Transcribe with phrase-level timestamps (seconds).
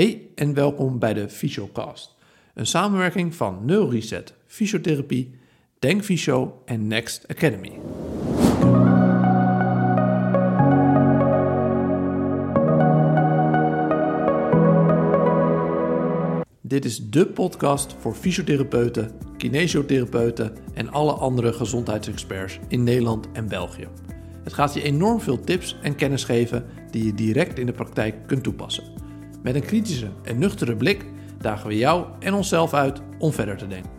[0.00, 2.16] Hey en welkom bij de Fysiocast.
[2.54, 5.30] Een samenwerking van NeuroReset, Fysiotherapie,
[5.78, 7.72] Denk Fysio en Next Academy.
[16.60, 23.88] Dit is de podcast voor fysiotherapeuten, kinesiotherapeuten en alle andere gezondheidsexperts in Nederland en België.
[24.44, 28.26] Het gaat je enorm veel tips en kennis geven die je direct in de praktijk
[28.26, 28.99] kunt toepassen.
[29.42, 31.04] Met een kritische en nuchtere blik
[31.38, 33.90] dagen we jou en onszelf uit om verder te denken.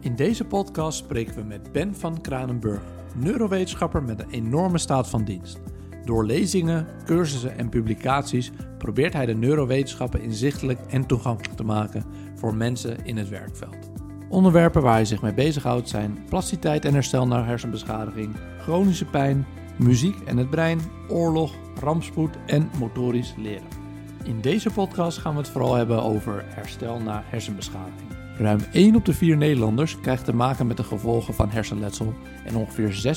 [0.00, 2.82] In deze podcast spreken we met Ben van Kranenburg,
[3.14, 5.60] neurowetenschapper met een enorme staat van dienst.
[6.04, 12.54] Door lezingen, cursussen en publicaties probeert hij de neurowetenschappen inzichtelijk en toegankelijk te maken voor
[12.54, 13.90] mensen in het werkveld.
[14.28, 19.46] Onderwerpen waar hij zich mee bezighoudt zijn plasticiteit en herstel na hersenbeschadiging, chronische pijn,
[19.76, 23.87] muziek en het brein, oorlog, rampspoed en motorisch leren.
[24.24, 28.08] In deze podcast gaan we het vooral hebben over herstel na hersenbeschadiging.
[28.38, 32.56] Ruim 1 op de 4 Nederlanders krijgt te maken met de gevolgen van hersenletsel en
[32.56, 33.16] ongeveer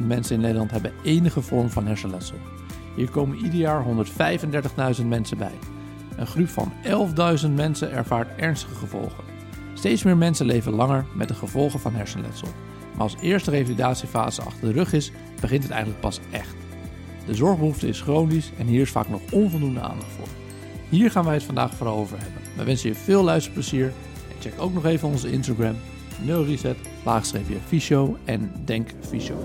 [0.00, 2.36] 600.000 mensen in Nederland hebben enige vorm van hersenletsel.
[2.96, 3.84] Hier komen ieder jaar
[4.98, 5.58] 135.000 mensen bij.
[6.16, 6.72] Een groep van
[7.44, 9.24] 11.000 mensen ervaart ernstige gevolgen.
[9.74, 12.48] Steeds meer mensen leven langer met de gevolgen van hersenletsel.
[12.92, 16.54] Maar als eerste revalidatiefase achter de rug is, begint het eigenlijk pas echt.
[17.26, 20.37] De zorgbehoefte is chronisch en hier is vaak nog onvoldoende aandacht voor.
[20.88, 22.42] Hier gaan wij het vandaag vooral over hebben.
[22.56, 25.76] We wensen je veel luisterplezier en check ook nog even onze Instagram,
[26.24, 29.36] NeuroReset, laagstreepje Fysio en Denk Fysio.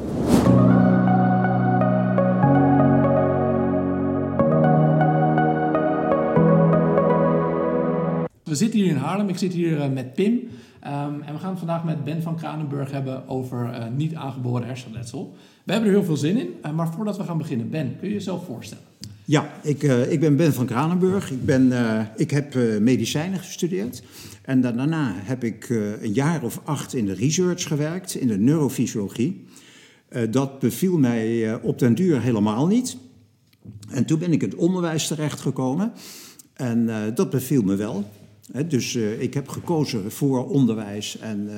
[8.43, 9.29] We zitten hier in Haarlem.
[9.29, 10.49] Ik zit hier uh, met Pim.
[10.87, 14.67] Um, en we gaan het vandaag met Ben van Kranenburg hebben over uh, niet aangeboren
[14.67, 15.35] hersenletsel.
[15.63, 16.49] We hebben er heel veel zin in.
[16.65, 18.83] Uh, maar voordat we gaan beginnen, Ben, kun je jezelf voorstellen?
[19.25, 21.31] Ja, ik, ik ben Ben van Kranenburg.
[21.31, 21.71] Ik, ben,
[22.15, 24.03] ik heb medicijnen gestudeerd.
[24.41, 25.69] En daarna heb ik
[26.01, 29.45] een jaar of acht in de research gewerkt, in de neurofysiologie.
[30.29, 32.97] dat beviel mij op den duur helemaal niet.
[33.89, 35.91] En toen ben ik in het onderwijs terechtgekomen.
[36.53, 38.05] En dat beviel me wel
[38.67, 41.53] dus uh, ik heb gekozen voor onderwijs en uh,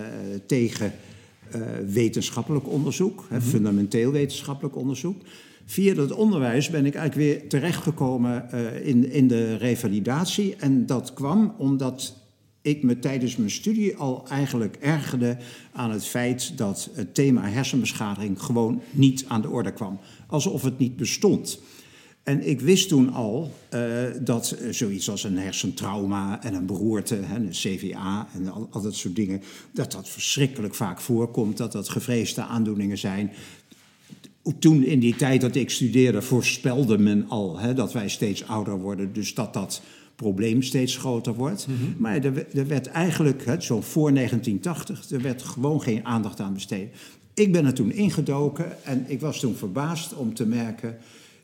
[0.46, 0.94] tegen
[1.56, 3.42] uh, wetenschappelijk onderzoek, mm -hmm.
[3.42, 5.22] fundamenteel wetenschappelijk onderzoek.
[5.66, 8.52] Via dat onderwijs ben ik eigenlijk weer terechtgekomen
[8.84, 10.56] in, in de revalidatie.
[10.56, 12.26] En dat kwam omdat
[12.66, 15.38] ik me tijdens mijn studie al eigenlijk ergerde
[15.72, 20.00] aan het feit dat het thema hersenbeschadiging gewoon niet aan de orde kwam.
[20.28, 21.60] Alsof het niet bestond.
[22.26, 23.82] En ik wist toen al uh,
[24.22, 28.96] dat zoiets als een hersentrauma en een beroerte, hè, een CVA en al, al, dat
[28.96, 29.42] soort dingen,
[29.72, 33.32] dat dat verschrikkelijk vaak voorkomt, dat dat gevreesde aandoeningen zijn.
[34.60, 38.80] Toen in die tijd dat ik studeerde voorspelde men al hè, dat wij steeds ouder
[38.80, 39.82] worden, dus dat dat
[40.16, 41.68] probleem steeds groter wordt.
[41.68, 41.96] Mm -hmm.
[41.98, 46.54] Maar er, er, werd eigenlijk, hè, zo voor 1980, er werd gewoon geen aandacht aan
[46.54, 46.96] besteed.
[47.34, 50.98] Ik ben er toen ingedoken en ik was toen verbaasd om te merken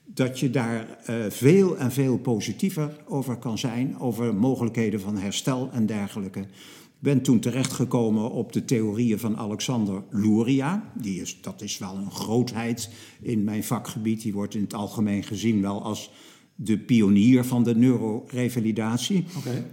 [0.06, 5.70] dat je daar uh, veel en veel positiever over kan zijn, over mogelijkheden van herstel
[5.72, 6.40] en dergelijke.
[6.40, 10.92] Ik ben toen terechtgekomen op de theorieën van Alexander Luria.
[10.94, 12.90] Die is, dat is wel een grootheid
[13.22, 14.22] in mijn vakgebied.
[14.22, 16.12] Die wordt in het algemeen gezien wel als
[16.56, 19.26] de pionier van de neurorevalidatie.
[19.38, 19.66] Okay.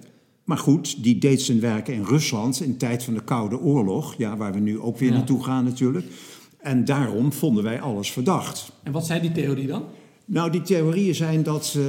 [0.45, 4.15] Maar goed, die deed zijn werk in Rusland in de tijd van de Koude Oorlog.
[4.19, 5.17] Ja, waar we nu ook weer ja.
[5.17, 6.07] naartoe gaan natuurlijk.
[6.59, 8.73] En daarom vonden wij alles verdacht.
[8.83, 9.85] En wat zei die theorie dan?
[10.31, 11.85] Nou, die theorieën zijn dat, uh,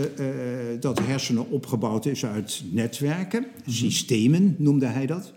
[0.79, 5.33] dat hersenen opgebouwd is uit netwerken, systemen noemde hij dat.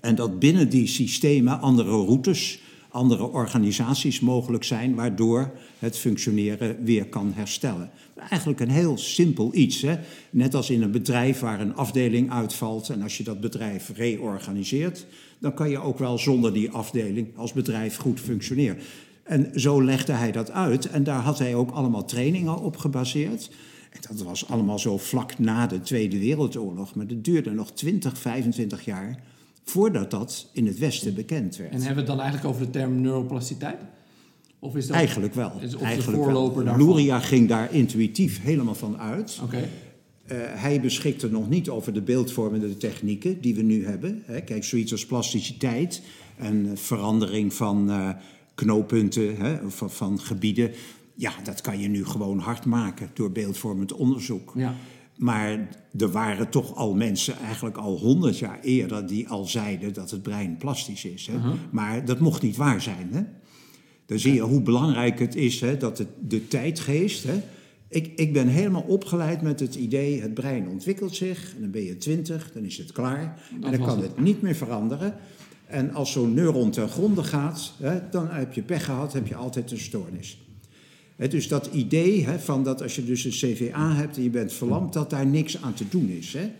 [0.00, 7.06] En dat binnen die systemen andere routes, andere organisaties mogelijk zijn, waardoor het functioneren weer
[7.06, 7.90] kan herstellen.
[8.30, 9.82] Eigenlijk een heel simpel iets.
[9.82, 9.98] Hè?
[10.30, 15.06] Net als in een bedrijf waar een afdeling uitvalt en als je dat bedrijf reorganiseert,
[15.38, 18.78] dan kan je ook wel zonder die afdeling als bedrijf goed functioneren.
[19.30, 20.90] En zo legde hij dat uit.
[20.90, 23.50] En daar had hij ook allemaal trainingen op gebaseerd.
[23.90, 26.94] En dat was allemaal zo vlak na de Tweede Wereldoorlog.
[26.94, 29.22] Maar dat duurde nog 20, 25 jaar
[29.64, 31.70] voordat dat in het Westen bekend werd.
[31.70, 33.76] En hebben we het dan eigenlijk over de term neuroplasticiteit?
[34.58, 35.52] Of is dat, eigenlijk wel.
[35.60, 36.76] Is, of eigenlijk de voorloper wel.
[36.76, 39.40] Luria ging daar intuïtief helemaal van uit.
[39.42, 39.60] Okay.
[39.60, 39.68] Uh,
[40.38, 44.22] hij beschikte nog niet over de beeldvormende technieken die we nu hebben.
[44.24, 44.40] Hè.
[44.40, 46.02] Kijk, zoiets als plasticiteit
[46.36, 47.90] en verandering van...
[47.90, 48.10] Uh,
[48.64, 50.72] knooppunten hè, van, van, gebieden.
[51.14, 54.52] Ja, dat kan je nu gewoon hard maken door beeldvormend onderzoek.
[54.56, 54.74] Ja.
[55.16, 55.68] Maar
[55.98, 60.22] er waren toch al mensen, eigenlijk al honderd jaar eerder, die al zeiden dat het
[60.22, 61.26] brein plastisch is.
[61.26, 61.34] Hè?
[61.36, 61.52] Uh -huh.
[61.70, 63.08] Maar dat mocht niet waar zijn.
[63.12, 63.22] Hè?
[64.06, 67.42] Dan zie je hoe belangrijk het is hè, dat het, de tijdgeest hè,
[67.88, 71.84] Ik, ik ben helemaal opgeleid met het idee, het brein ontwikkelt zich, en dan ben
[71.84, 73.42] je twintig, dan is het klaar.
[73.62, 75.14] en dan kan het niet meer veranderen.
[75.70, 79.34] En als zo'n neuron ten gronde gaat, hè, dan heb je pech gehad, heb je
[79.34, 80.38] altijd een stoornis.
[81.16, 84.30] Hè, dus dat idee hè, van dat als je dus een CVA hebt en je
[84.30, 86.32] bent verlamd, dat daar niks aan te doen is.
[86.32, 86.50] Hè.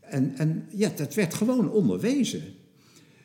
[0.00, 2.42] En, en ja, dat werd gewoon onderwezen.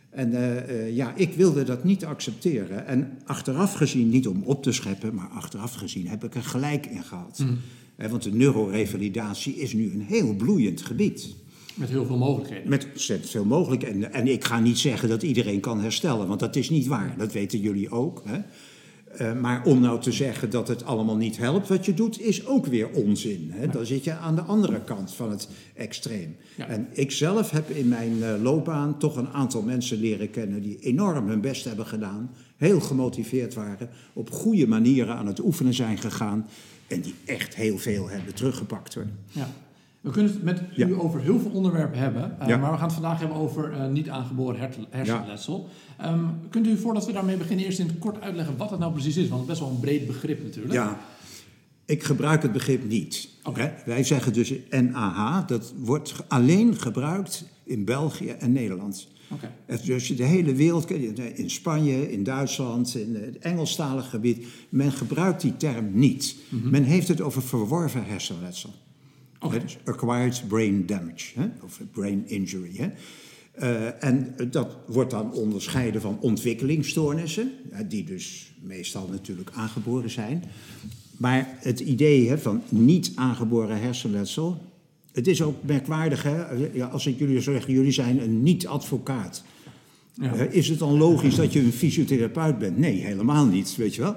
[0.09, 2.87] En eh, eh, ja, ik wilde dat niet accepteren.
[2.87, 6.85] En achteraf gezien, niet om op te scheppen, maar achteraf gezien heb ik er gelijk
[6.85, 7.45] in gehad.
[7.95, 11.35] Hè, want de neurorevalidatie is nu een heel bloeiend gebied.
[11.73, 12.69] Met heel veel mogelijkheden.
[12.69, 13.83] Met ontzettend veel mogelijk.
[13.83, 17.15] En, en ik ga niet zeggen dat iedereen kan herstellen, want dat is niet waar.
[17.17, 18.21] Dat weten jullie ook.
[18.25, 18.39] Hè?
[19.17, 22.45] Eh, maar om nou te zeggen dat het allemaal niet helpt wat je doet, is
[22.45, 23.49] ook weer onzin.
[23.51, 23.67] Hè?
[23.67, 26.35] Dan zit je aan de andere kant van het extreem.
[26.57, 26.67] Ja.
[26.67, 30.79] En ik zelf heb in mijn eh, loopbaan toch een aantal mensen leren kennen die
[30.79, 35.97] enorm hun best hebben gedaan, heel gemotiveerd waren, op goede manieren aan het oefenen zijn
[35.97, 36.47] gegaan
[36.87, 38.93] en die echt heel veel hebben teruggepakt.
[38.93, 39.07] Hoor.
[39.31, 39.49] Ja.
[40.03, 40.87] We kunnen het met Ja.
[40.87, 42.57] u over heel veel onderwerpen hebben, eh, Ja.
[42.57, 45.69] maar we gaan het vandaag hebben over eh, niet aangeboren her- hersenletsel.
[45.97, 48.93] Ehm, kunt u voordat we daarmee beginnen eerst in het kort uitleggen wat het nou
[48.93, 49.27] precies is?
[49.27, 50.73] Want het is best wel een breed begrip natuurlijk.
[50.73, 50.99] Ja,
[51.85, 53.29] ik gebruik het begrip niet.
[53.85, 59.07] Wij zeggen dus NAH, dat wordt alleen gebruikt in België en Nederland.
[59.31, 59.51] Oké.
[59.65, 60.91] Het- Dus je de hele wereld,
[61.35, 66.35] in Spanje, in Duitsland, in het Engelstalig gebied, men gebruikt die term niet.
[66.49, 68.73] Men heeft het over verworven hersenletsel.
[69.51, 71.45] Dus acquired brain damage, hè?
[71.63, 72.75] of brain injury.
[72.75, 72.89] Hè?
[73.51, 77.51] Eh, en dat wordt dan onderscheiden van ontwikkelingsstoornissen,
[77.87, 80.43] die dus meestal natuurlijk aangeboren zijn.
[81.17, 84.61] Maar het idee hè, van niet aangeboren hersenletsel,
[85.11, 86.43] het is ook merkwaardig, hè?
[86.83, 89.43] Als ik jullie zeggen, jullie zijn een niet-advocaat.
[90.13, 90.33] Ja.
[90.35, 92.77] Eh, Is het dan logisch dat je een fysiotherapeut bent?
[92.77, 94.15] Nee, helemaal niet, weet je wel.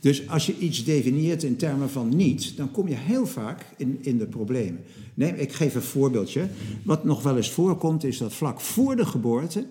[0.00, 3.98] Dus als je iets definieert in termen van niet, dan kom je heel vaak in,
[4.00, 4.80] in de problemen.
[5.14, 6.48] Nee, ik geef een voorbeeldje.
[6.84, 9.66] Wat nog wel eens voorkomt, is dat vlak voor de geboorte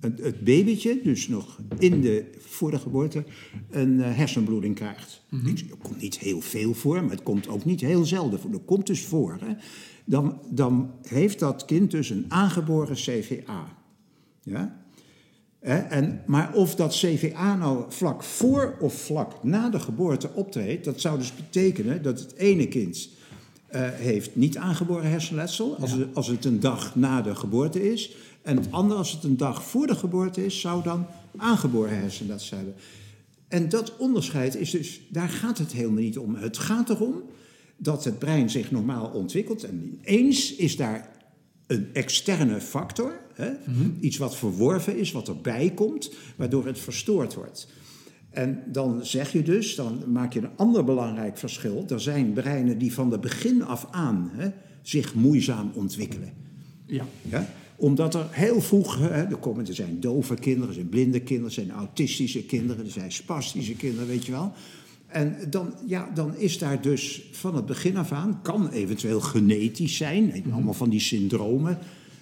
[0.00, 3.24] het, het babytje, dus nog in de, voor de geboorte,
[3.70, 5.22] een eh, hersenbloeding krijgt.
[5.44, 8.50] Zeg, Er komt niet heel veel voor, maar het komt ook niet heel zelden voor.
[8.50, 9.38] Dat komt dus voor.
[9.40, 9.54] Hè.
[10.04, 13.76] Dan, dan heeft dat kind dus een aangeboren CVA.
[14.42, 14.86] Ja?
[15.60, 21.00] En, maar of dat CVA nou vlak voor of vlak na de geboorte optreedt, dat
[21.00, 23.08] zou dus betekenen dat het ene kind
[23.66, 28.16] eh, heeft niet aangeboren hersenletsel, als, het, als het een dag na de geboorte is.
[28.42, 31.06] En het andere, als het een dag voor de geboorte is, zou dan
[31.36, 32.74] aangeboren hersenletsel hebben.
[33.48, 36.34] En dat onderscheid is dus, daar gaat het helemaal niet om.
[36.34, 37.22] Het gaat erom
[37.76, 39.64] dat het brein zich normaal ontwikkelt.
[39.64, 41.10] En ineens is daar
[41.66, 43.50] een externe factor, hè?
[44.00, 47.68] iets wat verworven is, wat erbij komt, waardoor het verstoord wordt.
[48.30, 51.84] En dan zeg je dus, dan maak je een ander belangrijk verschil.
[51.88, 54.48] Er zijn breinen die van de begin af aan hè,
[54.82, 56.32] zich moeizaam ontwikkelen.
[56.86, 57.04] Ja.
[57.22, 57.48] Ja?
[57.76, 61.48] Omdat er heel vroeg, hè, er, komen, er zijn dove kinderen, er zijn blinde kinderen,
[61.48, 64.52] er zijn autistische kinderen, er zijn spastische kinderen, weet je wel.
[65.06, 69.96] En dan, ja, dan is daar dus van het begin af aan, kan eventueel genetisch
[69.96, 71.78] zijn, hè, allemaal van die syndromen,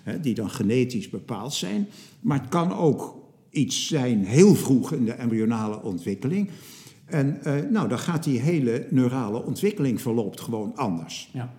[0.07, 1.89] hè, die dan genetisch bepaald zijn.
[2.21, 3.17] Maar het kan ook
[3.51, 6.51] iets zijn heel vroeg in de embryonale ontwikkeling.
[7.05, 11.31] En eh, nou, dan gaat die hele neurale ontwikkeling verloopt gewoon anders.
[11.33, 11.55] Ja.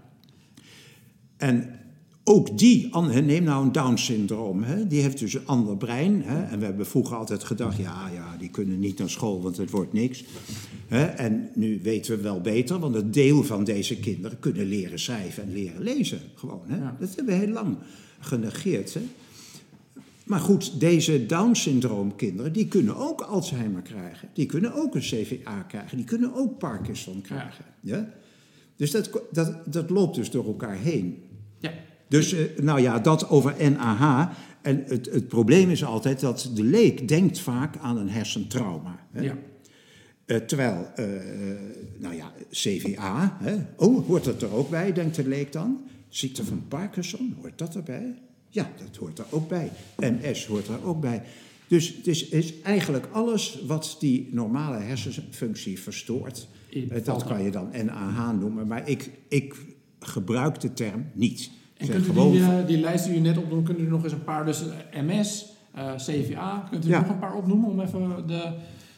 [1.38, 1.80] En
[2.24, 6.22] ook die, neem nou een Down-syndroom, die heeft dus een ander brein.
[6.22, 9.58] Hè, en we hebben vroeger altijd gedacht, ja, ja, die kunnen niet naar school, want
[9.58, 10.24] het wordt niks.
[10.88, 15.00] Hè, en nu weten we wel beter, want een deel van deze kinderen kunnen leren
[15.00, 16.20] schrijven en leren lezen.
[16.36, 16.77] Gewoon, hè.
[16.77, 16.96] Ja.
[17.00, 17.77] Dat hebben we heel lang
[18.19, 18.93] genegeerd.
[18.93, 19.01] Hè.
[20.24, 24.29] Maar goed, deze Down-syndroom kinderen, die kunnen ook Alzheimer krijgen.
[24.33, 25.97] Die kunnen ook een CVA krijgen.
[25.97, 27.65] Die kunnen ook Parkinson krijgen.
[27.79, 28.09] Ja?
[28.75, 31.24] Dus dat, dat, dat loopt dus door elkaar heen.
[31.59, 31.74] Ja.
[32.07, 34.29] Dus, eh, nou ja, dat over NAH.
[34.62, 39.00] En het, het probleem is altijd dat de leek denkt vaak aan een hersentrauma.
[39.12, 39.21] Hè?
[39.21, 39.38] Ja.
[40.25, 41.05] Eh, terwijl, eh,
[41.97, 43.55] nou ja, CVA, hè?
[43.75, 45.88] oh, hoort dat er ook bij, denkt de leek dan?
[46.10, 48.16] Ziekte van Parkinson, hoort dat erbij?
[48.50, 49.72] Ja, dat hoort er ook bij.
[49.98, 51.24] MS hoort er ook bij.
[51.68, 56.48] Dus het is, is eigenlijk alles wat die normale hersenfunctie verstoort.
[56.74, 59.56] Eh, dat kan je dan NAH noemen, maar ik, ik
[60.00, 61.52] gebruik de term niet.
[61.78, 64.14] En kunt u die, eh, die lijst die u net opnoemt, kunt u nog eens
[64.14, 65.46] een paar, dus eh, MS,
[65.98, 67.00] CVA, kunt u Ja.
[67.00, 68.54] nog een paar opnoemen om even de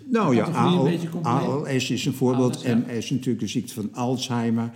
[0.06, 0.88] Nou ja, AL?
[1.22, 2.56] ALS is een voorbeeld.
[2.56, 2.76] ALS, ja.
[2.76, 4.72] MS is natuurlijk de ziekte van Alzheimer.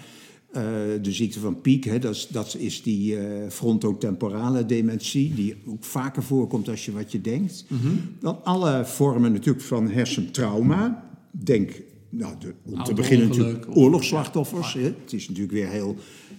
[0.54, 0.64] Eh,
[1.02, 5.34] de ziekte van Piek, hè, dat, is, dat is die eh, frontotemporale dementie...
[5.34, 7.66] die ook vaker voorkomt als je wat je denkt.
[7.68, 7.88] Mhm.
[8.20, 11.10] Dan alle vormen natuurlijk van hersentrauma.
[11.32, 14.74] Denk nou, de, om te beginnen natuurlijk of- oorlogsslachtoffers.
[14.74, 14.82] Hè.
[14.82, 15.96] Het is natuurlijk weer heel...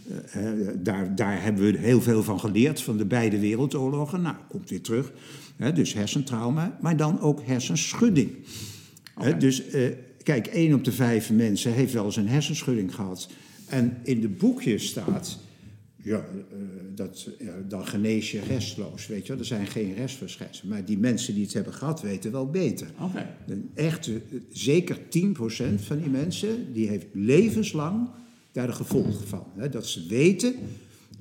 [0.08, 4.22] eh, hè, daar, daar hebben we heel veel van geleerd, van de beide wereldoorlogen.
[4.22, 5.12] Nou, komt weer terug.
[5.56, 8.30] Hè, dus hersentrauma, maar dan ook hersenschudding.
[9.14, 9.62] Hè, dus
[10.22, 13.28] kijk, één op de vijf mensen heeft wel eens een hersenschudding gehad.
[13.68, 15.38] En in de boekjes staat...
[15.96, 16.56] Ja, eh,
[16.94, 17.28] dat,
[17.68, 19.38] dan genees je restloos, weet je wel.
[19.38, 20.70] Er zijn geen restverschijnselen.
[20.70, 22.90] Maar die mensen die het hebben gehad, weten wel beter.
[23.74, 28.08] Echte, eh, zeker 10% van die mensen, die heeft levenslang
[28.52, 29.46] daar de gevolgen van.
[29.56, 29.68] Hè?
[29.68, 30.54] Dat ze weten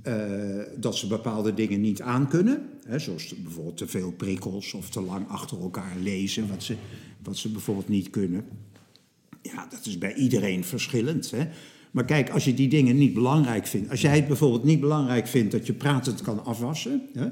[0.02, 2.70] eh, dat ze bepaalde dingen niet aankunnen.
[2.86, 3.00] Hè?
[3.00, 6.76] Zoals bijvoorbeeld te veel prikkels of te lang achter elkaar lezen, wat ze,
[7.24, 8.46] wat ze bijvoorbeeld niet kunnen.
[9.42, 11.32] Ja, dat is bij iedereen verschillend.
[11.32, 11.48] Hè?
[11.94, 13.90] Maar kijk, als je die dingen niet belangrijk vindt.
[13.90, 17.02] Als jij het bijvoorbeeld niet belangrijk vindt dat je pratend kan afwassen.
[17.14, 17.28] Hè?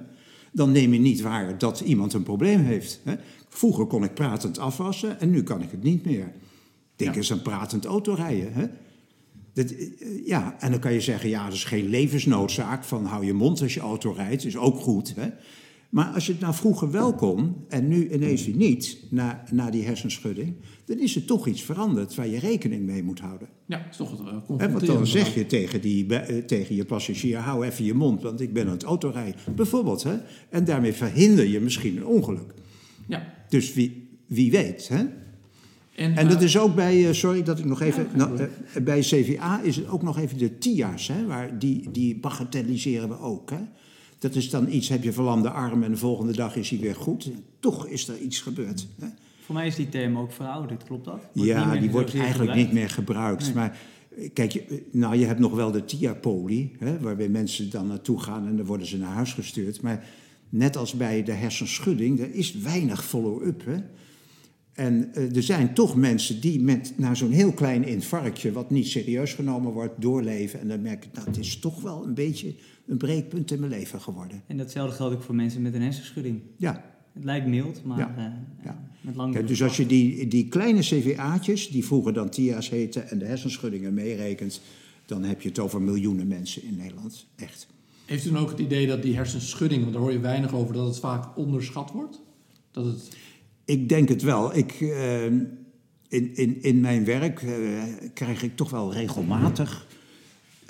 [0.51, 3.01] Dan neem je niet waar dat iemand een probleem heeft.
[3.03, 3.15] Hè?
[3.49, 6.31] Vroeger kon ik pratend afwassen en nu kan ik het niet meer.
[6.95, 7.17] Denk Ja.
[7.17, 8.53] eens aan pratend autorijden.
[8.53, 8.65] Hè?
[9.53, 9.87] Dat, eh,
[10.25, 13.61] ja, en dan kan je zeggen, ja, dat is geen levensnoodzaak van hou je mond
[13.61, 15.13] als je auto rijdt, is ook goed.
[15.15, 15.29] Hè?
[15.91, 19.69] Maar als je het nou vroeger wel kon en nu ineens weer niet, na, na
[19.69, 20.55] die hersenschudding,
[20.85, 23.47] dan is er toch iets veranderd waar je rekening mee moet houden.
[23.65, 26.85] Ja, is toch het uh, Hè, want dan zeg je tegen, die, eh, tegen je
[26.85, 29.41] passagier, hou even je mond, want ik ben aan het autorijden.
[29.55, 30.17] Bijvoorbeeld, hè?
[30.49, 32.53] En daarmee verhinder je misschien een ongeluk.
[33.07, 33.33] Ja.
[33.49, 35.05] Dus wie, wie weet, hè?
[35.95, 38.39] En, En dat eh, is ook bij, eh, sorry dat ik nog even, Ja, nou,
[38.39, 43.09] eh, bij CVA is het ook nog even de TIA's, hè, waar die, die bagatelliseren
[43.09, 43.49] we ook.
[43.49, 43.59] Hè.
[44.21, 46.95] Dat is dan iets, heb je verlamde arm en de volgende dag is hij weer
[46.95, 47.31] goed.
[47.59, 48.87] Toch is er iets gebeurd.
[48.99, 49.07] Hè.
[49.45, 51.19] Voor mij is die term ook verouderd, klopt dat?
[51.33, 52.63] Wordt Ja, die wordt eigenlijk gebruikt.
[52.63, 53.43] niet meer gebruikt.
[53.43, 53.53] Nee.
[53.53, 53.77] Maar
[54.33, 58.55] kijk, je, nou, je hebt nog wel de TIA-poli, waarbij mensen dan naartoe gaan en
[58.57, 59.81] dan worden ze naar huis gestuurd.
[59.81, 60.05] Maar
[60.49, 63.63] net als bij de hersenschudding, er is weinig follow-up.
[64.73, 68.87] En eh, er zijn toch mensen die met na zo'n heel klein infarctje, wat niet
[68.87, 70.59] serieus genomen wordt, doorleven.
[70.59, 72.55] En dan merk ik, nou, het is toch wel een beetje
[72.87, 74.41] een breekpunt in mijn leven geworden.
[74.47, 76.41] En datzelfde geldt ook voor mensen met een hersenschudding.
[76.57, 76.83] Ja,
[77.13, 78.83] Het lijkt mild, maar Ja, eh, ja.
[79.01, 83.09] met lang Kijk, dus als je die, die kleine CVA'tjes, die vroeger dan TIA's heten,
[83.09, 84.61] en de hersenschuddingen meerekent,
[85.05, 87.27] dan heb je het over miljoenen mensen in Nederland.
[87.35, 87.67] Echt.
[88.05, 90.73] Heeft u dan ook het idee dat die hersenschudding, want daar hoor je weinig over,
[90.73, 92.21] dat het vaak onderschat wordt?
[92.71, 93.17] Dat het...
[93.65, 94.55] Ik denk het wel.
[94.55, 97.51] Ik, eh, in, in, in mijn werk eh,
[98.13, 99.87] krijg ik toch wel regelmatig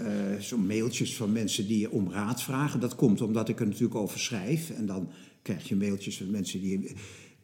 [0.05, 2.79] eh, zo'n mailtjes van mensen die om raad vragen.
[2.79, 4.70] Dat komt omdat ik er natuurlijk over schrijf.
[4.70, 5.10] En dan
[5.41, 6.96] krijg je mailtjes van mensen die.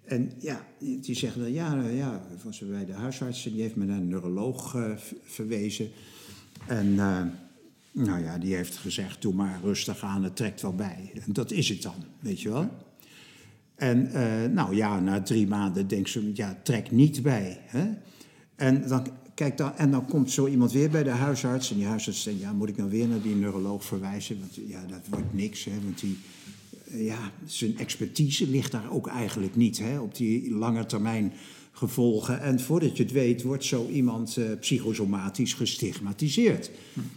[0.06, 3.76] En ja, die zeggen dan, ja, nou ja, was bij de huisarts en die heeft
[3.76, 4.92] me naar een neuroloog eh,
[5.24, 5.90] verwezen.
[6.68, 7.24] En eh,
[7.92, 11.12] nou ja, die heeft gezegd, doe maar rustig aan, het trekt wel bij.
[11.14, 12.70] En dat is het dan, weet je wel.
[13.76, 14.12] En
[14.54, 17.60] nou ja, na drie maanden denkt ze, ja, trek niet bij.
[17.62, 17.90] Hè?
[18.56, 21.72] En, dan, kijk dan, en dan komt zo iemand weer bij de huisarts.
[21.72, 24.40] En die huisarts zegt, ja, moet ik nou weer naar die neuroloog verwijzen?
[24.40, 25.72] Want ja, dat wordt niks, hè.
[25.84, 26.18] Want die,
[26.92, 30.00] eh, ja, zijn expertise ligt daar ook eigenlijk niet, hè.
[30.00, 31.34] Op die lange termijn
[31.72, 32.42] gevolgen.
[32.42, 36.72] En voordat je het weet, wordt zo iemand eh, psychosomatisch gestigmatiseerd.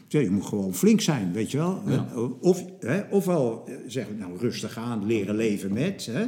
[0.09, 1.83] Ja, je moet gewoon flink zijn, weet je wel.
[1.87, 2.09] Ja.
[2.41, 6.09] Of, hè, ofwel eh, zeggen, nou rustig aan, leren leven met.
[6.11, 6.27] Hè?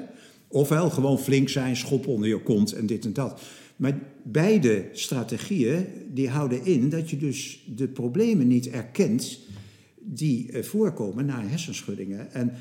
[0.48, 3.40] Ofwel gewoon flink zijn, schop onder je kont en dit en dat.
[3.76, 9.38] Maar beide strategieën die houden in dat je dus de problemen niet erkent
[10.00, 12.32] die eh, voorkomen na hersenschuddingen.
[12.32, 12.52] En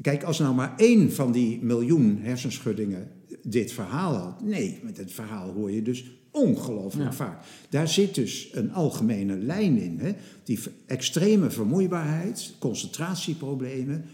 [0.00, 3.08] kijk, als nou maar één van die miljoen hersenschuddingen
[3.42, 4.42] dit verhaal had.
[4.42, 7.16] Nee, met het verhaal hoor je dus ongelooflijk Ja.
[7.16, 7.42] vaak.
[7.68, 9.98] Daar zit dus een algemene lijn in.
[9.98, 10.12] Hè?
[10.44, 14.04] Die extreme vermoeibaarheid, concentratieproblemen,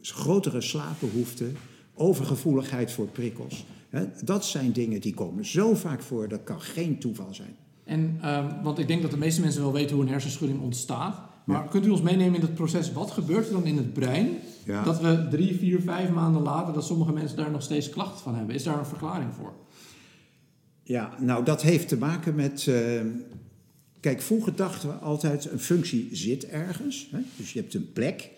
[0.00, 1.56] grotere slaapbehoeften,
[1.94, 3.64] overgevoeligheid voor prikkels.
[4.24, 7.56] Dat zijn dingen die komen zo vaak voor, dat kan geen toeval zijn.
[7.84, 11.20] En, ehm, want ik denk dat de meeste mensen wel weten hoe een hersenschudding ontstaat.
[11.44, 12.92] Maar kunt u ons meenemen in het proces?
[12.92, 14.28] Wat gebeurt er dan in het brein?
[14.64, 14.84] Ja.
[14.84, 18.34] Dat we drie, vier, vijf maanden later, dat sommige mensen daar nog steeds klachten van
[18.34, 18.54] hebben.
[18.54, 19.52] Is daar een verklaring voor?
[20.82, 22.66] Ja, nou dat heeft te maken met.
[22.66, 23.00] eh,
[24.00, 27.08] kijk, vroeger dachten we altijd: een functie zit ergens.
[27.10, 27.18] Hè?
[27.36, 28.30] Dus je hebt een plek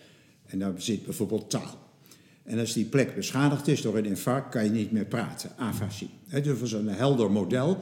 [0.46, 1.82] en daar zit bijvoorbeeld taal.
[2.44, 5.50] En als die plek beschadigd is door een infarct, kan je niet meer praten.
[5.56, 6.10] Afasie.
[6.42, 7.78] Dus een helder model.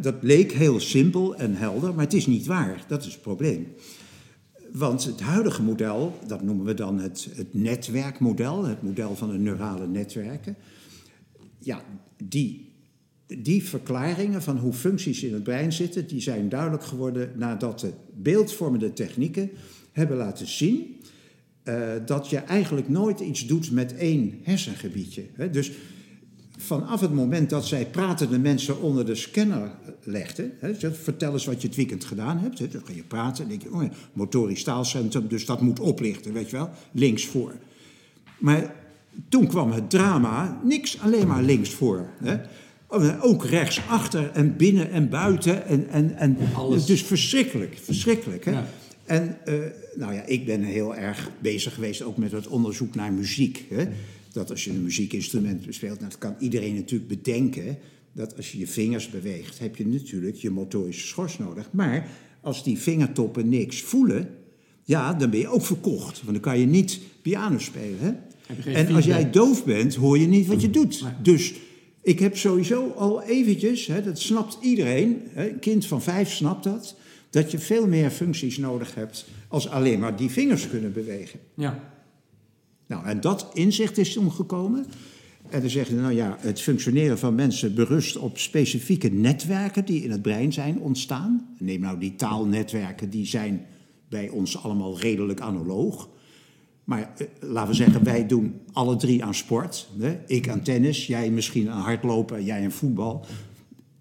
[0.00, 2.84] Dat leek heel simpel en helder, maar het is niet waar.
[2.88, 3.66] Dat is het probleem.
[4.72, 9.38] Want het huidige model, dat noemen we dan het, het netwerkmodel, het model van de
[9.38, 10.56] neurale netwerken.
[11.58, 11.82] Ja,
[12.24, 12.70] die
[13.38, 17.92] die verklaringen van hoe functies in het brein zitten, die zijn duidelijk geworden nadat de
[18.14, 19.50] beeldvormende technieken
[19.92, 20.99] hebben laten zien
[21.74, 25.22] eh, dat je eigenlijk nooit iets doet met één hersengebiedje.
[25.34, 25.50] Hè?
[25.50, 25.70] Dus
[26.58, 29.70] vanaf het moment dat zij pratende mensen onder de scanner
[30.02, 30.52] legden.
[30.58, 32.58] Hè, ze- vertel eens wat je het weekend gedaan hebt.
[32.58, 35.80] Hè, dan ga je praten en denk je, oh ja, motorisch taalcentrum, dus dat moet
[35.80, 37.54] oplichten, weet je wel, links voor.
[38.38, 38.74] Maar
[39.28, 42.08] toen kwam het drama, niks alleen maar links voor.
[42.22, 42.36] Hè.
[43.20, 45.66] Ook rechts achter en binnen en buiten.
[45.66, 46.84] En, en, en, Alles.
[46.86, 48.44] Dus verschrikkelijk, verschrikkelijk.
[48.44, 48.50] Hè?
[48.50, 48.66] Ja.
[49.10, 49.54] En eh,
[49.94, 53.64] nou ja, ik ben heel erg bezig geweest ook met het onderzoek naar muziek.
[53.68, 53.84] Hè?
[54.32, 57.78] Dat als je een muziekinstrument bespeelt, nou, dat kan iedereen natuurlijk bedenken.
[58.12, 61.68] Dat als je je vingers beweegt, heb je natuurlijk je motorische schors nodig.
[61.72, 62.08] Maar
[62.40, 64.28] als die vingertoppen niks voelen,
[64.84, 66.22] ja, dan ben je ook verkocht.
[66.22, 67.98] Want dan kan je niet piano spelen.
[67.98, 68.12] Hè?
[68.72, 71.04] En als jij doof bent, hoor je niet wat je doet.
[71.22, 71.54] Dus
[72.02, 76.64] ik heb sowieso al eventjes, hè, dat snapt iedereen, hè, een kind van vijf snapt
[76.64, 76.96] dat,
[77.30, 81.40] dat je veel meer functies nodig hebt als alleen maar die vingers kunnen bewegen.
[81.54, 81.78] Ja.
[82.86, 84.86] Nou, en dat inzicht is toen gekomen.
[85.48, 90.02] En dan zeggen ze, nou ja, het functioneren van mensen berust op specifieke netwerken die
[90.02, 91.54] in het brein zijn ontstaan.
[91.58, 93.66] Neem nou die taalnetwerken, die zijn
[94.08, 96.08] bij ons allemaal redelijk analoog.
[96.84, 99.88] Maar eh, laten we zeggen, wij doen alle drie aan sport.
[99.98, 100.18] Hè?
[100.26, 103.26] Ik aan tennis, jij misschien aan hardlopen, jij aan voetbal.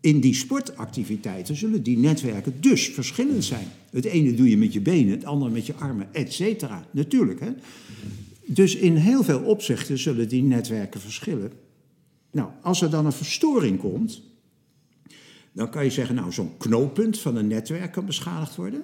[0.01, 3.67] In die sportactiviteiten zullen die netwerken dus verschillend zijn.
[3.91, 6.85] Het ene doe je met je benen, het andere met je armen, et cetera.
[6.91, 7.51] Natuurlijk, hè.
[8.45, 11.51] Dus in heel veel opzichten zullen die netwerken verschillen.
[12.31, 14.21] Nou, als er dan een verstoring komt,
[15.51, 18.83] dan kan je zeggen, nou, zo'n knooppunt van een netwerk kan beschadigd worden.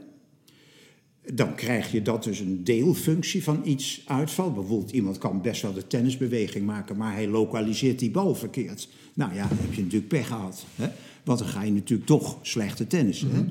[1.34, 4.56] Dan krijg je dat dus een deelfunctie van iets uitvalt.
[4.56, 8.90] Bijvoorbeeld, iemand kan best wel de tennisbeweging maken, maar hij lokaliseert die bal verkeerd.
[9.14, 10.66] Nou ja, dan heb je natuurlijk pech gehad.
[10.76, 10.88] Hè?
[11.24, 13.32] Want dan ga je natuurlijk toch slechte tennissen.
[13.32, 13.44] Hè?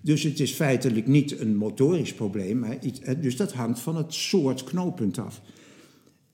[0.00, 2.58] Dus het is feitelijk niet een motorisch probleem.
[2.58, 5.40] Maar iets, dus dat hangt van het soort knooppunt af.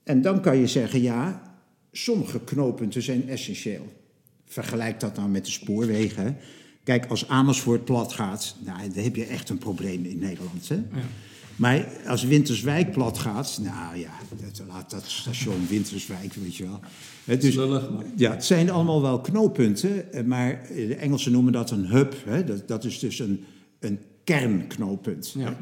[0.03, 1.41] En dan kan je zeggen, ja,
[1.91, 3.85] sommige knooppunten zijn essentieel.
[4.45, 6.37] Vergelijk dat nou met de spoorwegen.
[6.83, 10.69] Kijk, als Amersfoort plat gaat, nou, dan heb je echt een probleem in Nederland.
[10.69, 10.83] Hè?
[11.55, 14.11] Maar als Winterswijk plat gaat, nou ja,
[14.41, 16.79] dat, laat dat station Winterswijk, weet je wel.
[17.23, 17.57] Hè, dus,
[18.15, 22.15] ja, het zijn allemaal wel knooppunten, eh, maar de Engelsen noemen dat een hub.
[22.25, 22.43] Hè?
[22.43, 23.43] Dat, dat is dus een,
[23.79, 25.33] een kernknooppunt.
[25.37, 25.57] Ja.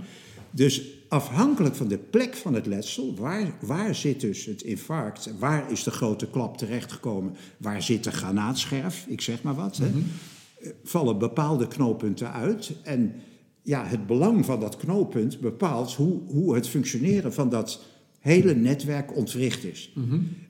[0.51, 5.71] Dus afhankelijk van de plek van het letsel, waar, waar zit dus het infarct, waar
[5.71, 9.93] is de grote klap terechtgekomen, waar zit de granaatscherf, ik zeg maar wat, hè, eh,
[10.83, 12.71] vallen bepaalde knooppunten uit.
[12.83, 13.13] En
[13.61, 17.85] ja, het belang van dat knooppunt bepaalt hoe, hoe het functioneren van dat
[18.19, 19.93] hele netwerk ontwricht is.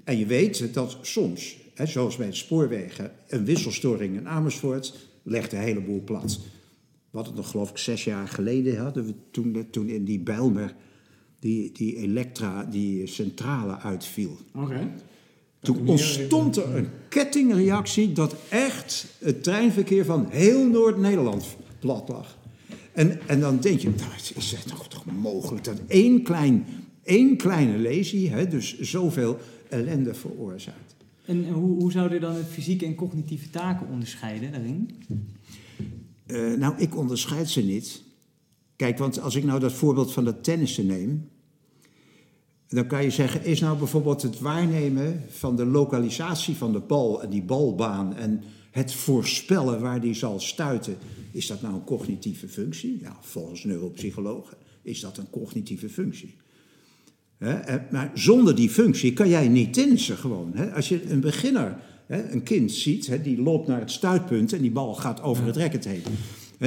[0.04, 5.52] En je weet dat soms, hè, zoals bij de spoorwegen, een wisselstoring in Amersfoort legt
[5.54, 6.40] een heleboel plat.
[7.10, 10.76] Wat het nog geloof ik zes jaar geleden hadden we toen, toen in die Bijlmer
[11.40, 14.38] die, die elektra, die centrale uitviel.
[14.56, 14.92] Oké.
[15.62, 21.46] Toen ontstond er een kettingreactie dat echt het treinverkeer van heel Noord-Nederland
[21.80, 22.38] plat lag.
[22.92, 26.66] En, en dan denk je, nou, is het toch, toch mogelijk dat één, klein,
[27.04, 29.38] één kleine lesie hè, dus zoveel
[29.70, 30.96] ellende veroorzaakt?
[31.26, 34.90] En en hoe, hoe zou je dan het fysieke en cognitieve taken onderscheiden daarin?
[36.26, 38.02] Eh, nou, ik onderscheid ze niet.
[38.76, 41.30] Kijk, want als ik nou dat voorbeeld van dat tennissen neem,
[42.70, 47.24] dan kan je zeggen, is nou bijvoorbeeld het waarnemen van de lokalisatie van de bal
[47.24, 50.98] en die balbaan en het voorspellen waar die zal stuiten,
[51.32, 53.00] is dat nou een cognitieve functie?
[53.02, 56.36] Ja, volgens neuropsychologen is dat een cognitieve functie.
[57.38, 60.74] En- maar zonder die functie kan jij niet tennissen gewoon.
[60.74, 61.78] Als je een beginner,
[62.08, 65.86] een kind ziet, die loopt naar het stuitpunt en die bal gaat over het racket
[65.86, 66.04] heen.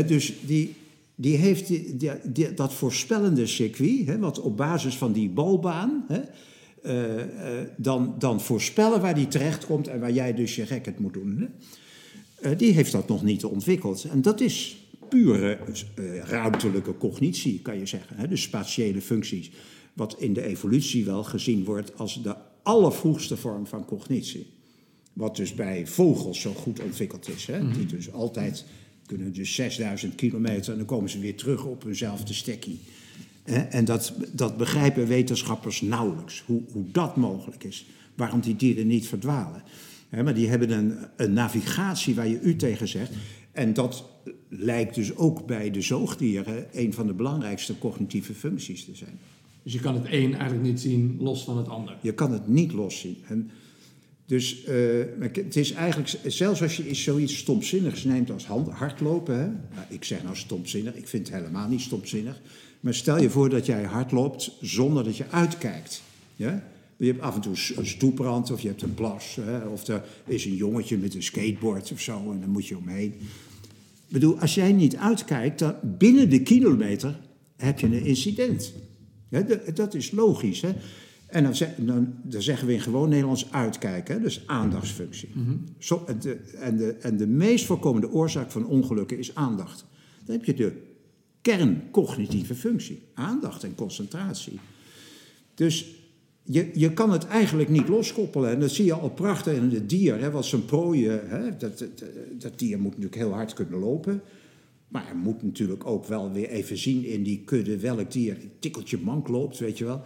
[0.07, 0.77] Dus die,
[1.15, 6.05] die heeft die, die- die- dat voorspellende circuit, hè, wat op basis van die balbaan,
[6.09, 6.21] hè,
[6.83, 11.13] eh, eh, dan, dan voorspellen waar die terechtkomt en waar jij dus je racket moet
[11.15, 11.39] doen.
[11.39, 11.47] Hè?
[12.51, 14.05] Eh, die heeft dat nog niet ontwikkeld.
[14.05, 14.77] En dat is
[15.09, 15.59] pure
[16.25, 18.17] ruimtelijke cognitie, kan je zeggen.
[18.17, 18.29] Hè?
[18.29, 19.51] Dus spatiële functies.
[19.93, 24.47] Wat in de evolutie wel gezien wordt als de allervroegste vorm van cognitie.
[25.13, 27.47] Wat dus bij vogels zo goed ontwikkeld is.
[27.47, 27.73] Hè?
[27.73, 28.65] Die dus altijd
[29.15, 32.81] kunnen dus 6000 kilometer en dan komen ze weer terug op hunzelfde stekkie.
[33.71, 37.87] En dat, dat begrijpen wetenschappers nauwelijks, hoe, hoe dat mogelijk is.
[38.15, 39.63] Waarom die dieren niet verdwalen.
[40.11, 43.13] Maar die hebben een, een navigatie waar je u tegen zegt.
[43.53, 44.05] En dat
[44.49, 49.19] lijkt dus ook bij de zoogdieren een van de belangrijkste cognitieve functies te zijn.
[49.63, 51.97] Dus je kan het een eigenlijk niet zien los van het ander.
[52.01, 53.17] Je kan het niet loszien.
[53.29, 53.51] En
[54.33, 54.77] dus eh,
[55.21, 59.35] het is eigenlijk, zelfs als je zoiets stomzinnigs neemt als hardlopen.
[59.35, 59.47] Hè?
[59.47, 62.41] Nou, ik zeg nou stomzinnig, ik vind het helemaal niet stomzinnig.
[62.81, 66.03] Maar stel je voor dat jij hardloopt zonder dat je uitkijkt.
[66.37, 66.65] Ja?
[66.97, 69.37] Je hebt af en toe een stoeprand of je hebt een plas.
[69.41, 72.77] Hè, of er is een jongetje met een skateboard of zo en dan moet je
[72.77, 73.15] omheen.
[74.07, 77.19] Ik bedoel, als jij niet uitkijkt, dan binnen de kilometer
[77.57, 78.73] heb je een incident.
[79.75, 80.61] dat is logisch.
[80.61, 80.73] Hè?
[81.33, 85.29] En dan, dan, dan, zeggen we in gewoon Nederlands uitkijken, dus aandachtsfunctie.
[85.35, 85.57] Mhm.
[85.79, 89.85] Zo, en, de, en, de, en de meest voorkomende oorzaak van ongelukken is aandacht.
[90.25, 90.73] Dan heb je de
[91.41, 94.61] kerncognitieve functie, aandacht en concentratie.
[95.55, 95.95] Dus
[96.43, 98.51] je, je kan het eigenlijk niet loskoppelen.
[98.51, 101.29] En dat zie je al prachtig in het dier, hè, wat zijn prooien.
[101.29, 102.03] Hè, dat, dat,
[102.39, 104.23] dat dier moet natuurlijk heel hard kunnen lopen.
[104.93, 108.51] Maar hij moet natuurlijk ook wel weer even zien in die kudde welk dier een
[108.59, 110.03] tikkeltje mank loopt, weet je wel.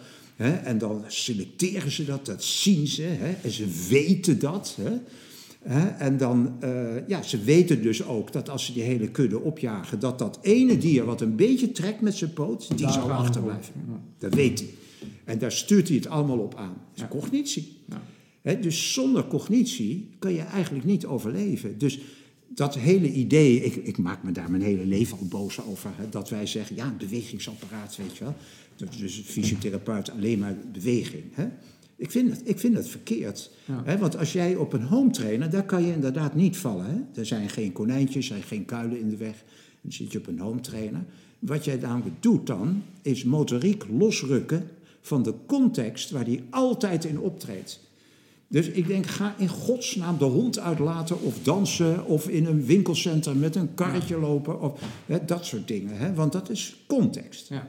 [0.64, 3.34] En dan selecteren ze dat, dat zien ze.
[3.42, 4.78] En ze weten dat.
[5.98, 10.00] En dan, uh, ja, ze weten dus ook dat als ze die hele kudde opjagen,
[10.00, 13.74] dat dat ene dier wat een beetje trekt met zijn poot, die zal achterblijven.
[14.18, 14.68] Dat weet hij.
[15.24, 16.76] En daar stuurt hij het allemaal op aan.
[16.94, 17.76] Dat is cognitie.
[18.42, 18.54] Ja.
[18.54, 21.78] dus zonder cognitie kan je eigenlijk niet overleven.
[21.78, 21.98] Dus
[22.48, 26.30] dat hele idee, ik, ik, maak me daar mijn hele leven al boos over, dat
[26.30, 28.34] wij zeggen, ja, bewegingsapparaat, weet je wel.
[28.76, 31.24] Dus, dus fysiotherapeut alleen maar beweging.
[31.32, 31.48] Hè?
[31.96, 33.50] Ik, vind het, ik vind het verkeerd.
[33.84, 33.98] Hè?
[33.98, 36.86] Want als jij op een home trainer, daar kan je inderdaad niet vallen.
[36.86, 37.20] Hè?
[37.20, 39.44] Er zijn geen konijntjes, er zijn geen kuilen in de weg.
[39.80, 41.04] Dan zit je op een home trainer.
[41.38, 44.68] Wat jij namelijk doet dan, is motoriek losrukken
[45.00, 47.80] van de context waar die altijd in optreedt.
[48.48, 53.38] Dus ik denk, ga in godsnaam de hond uitlaten of dansen of in een winkelcentrum
[53.38, 55.96] met een karretje lopen of hè, dat soort dingen.
[55.96, 56.14] Hè?
[56.14, 57.48] Want dat is context.
[57.48, 57.66] Ja.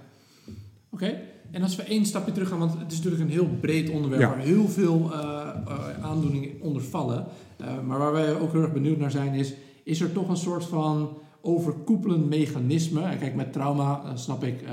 [0.90, 1.20] Oké,
[1.52, 4.22] en als we één stapje terug gaan, want het is natuurlijk een heel breed onderwerp
[4.22, 5.20] waar heel veel uh,
[5.68, 7.26] uh, aandoeningen onder vallen.
[7.62, 10.38] Uh, maar waar wij ook heel erg benieuwd naar zijn, is: is er toch een
[10.38, 13.18] soort van overkoepelend mechanisme?
[13.20, 14.64] Kijk, met trauma snap ik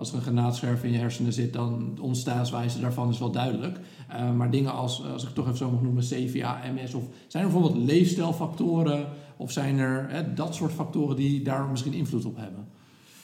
[0.00, 3.78] als er een granaatscherf in je hersenen zit, dan de ontstaanswijze daarvan is wel duidelijk.
[4.10, 7.02] Uh, maar dingen als, als ik het toch even zo mag noemen, CVA, MS, of
[7.26, 12.24] zijn er bijvoorbeeld leefstijlfactoren, of zijn er hè, dat soort factoren die daar misschien invloed
[12.24, 12.66] op hebben?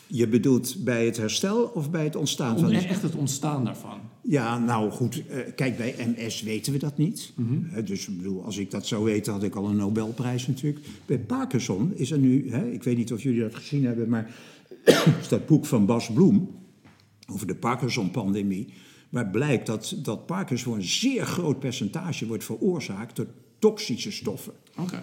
[0.07, 2.73] Je bedoelt bij het herstel of bij het ontstaan van...
[2.73, 3.99] Echt het ontstaan daarvan.
[4.23, 5.17] Ja, nou goed.
[5.31, 7.33] Uh, kijk, bij MS weten we dat niet.
[7.37, 7.85] Mm -hmm.
[7.85, 10.87] dus ik bedoel, als ik dat zou weten, had ik al een Nobelprijs natuurlijk.
[11.07, 12.51] Bij Parkinson is er nu...
[12.51, 14.31] Hè, ik weet niet of jullie dat gezien hebben, maar...
[15.21, 16.49] is dat boek van Bas Bloem
[17.27, 18.73] over de Parkinson-pandemie.
[19.09, 23.27] Waar blijkt dat, dat Parkinson voor een zeer groot percentage wordt veroorzaakt door
[23.59, 24.53] toxische stoffen.
[24.79, 25.03] Okay.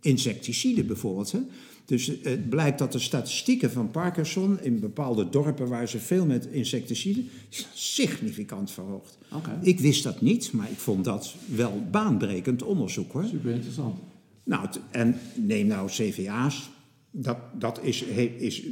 [0.00, 1.32] Insecticiden bijvoorbeeld.
[1.32, 1.40] Hè?
[1.84, 6.46] Dus het blijkt dat de statistieken van Parkinson in bepaalde dorpen waar ze veel met
[6.46, 7.28] insecticiden
[7.74, 9.18] significant verhoogd.
[9.32, 9.58] Okay.
[9.62, 13.24] Ik wist dat niet, maar ik vond dat wel baanbrekend onderzoek hoor.
[13.24, 13.98] Super interessant.
[14.44, 16.70] Nou, en neem nou CVA's.
[17.10, 18.62] Dat, dat is, is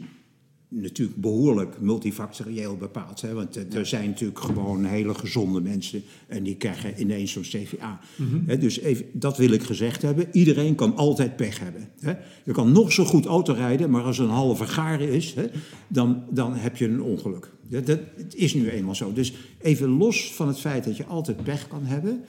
[0.68, 3.20] natuurlijk behoorlijk multifactorieel bepaald.
[3.20, 3.34] Hè?
[3.34, 8.00] Want er zijn natuurlijk gewoon hele gezonde mensen en die krijgen ineens zo'n CVA.
[8.16, 8.60] Mhm.
[8.60, 10.28] dus even, dat wil ik gezegd hebben.
[10.32, 11.88] Iedereen kan altijd pech hebben.
[12.00, 12.14] Hè?
[12.44, 15.46] Je kan nog zo goed autorijden, maar als een halve garen is, hè,
[15.88, 17.52] dan, dan heb je een ongeluk.
[17.68, 19.12] Dat, dat het is nu eenmaal zo.
[19.12, 22.24] Dus even los van het feit dat je altijd pech kan hebben.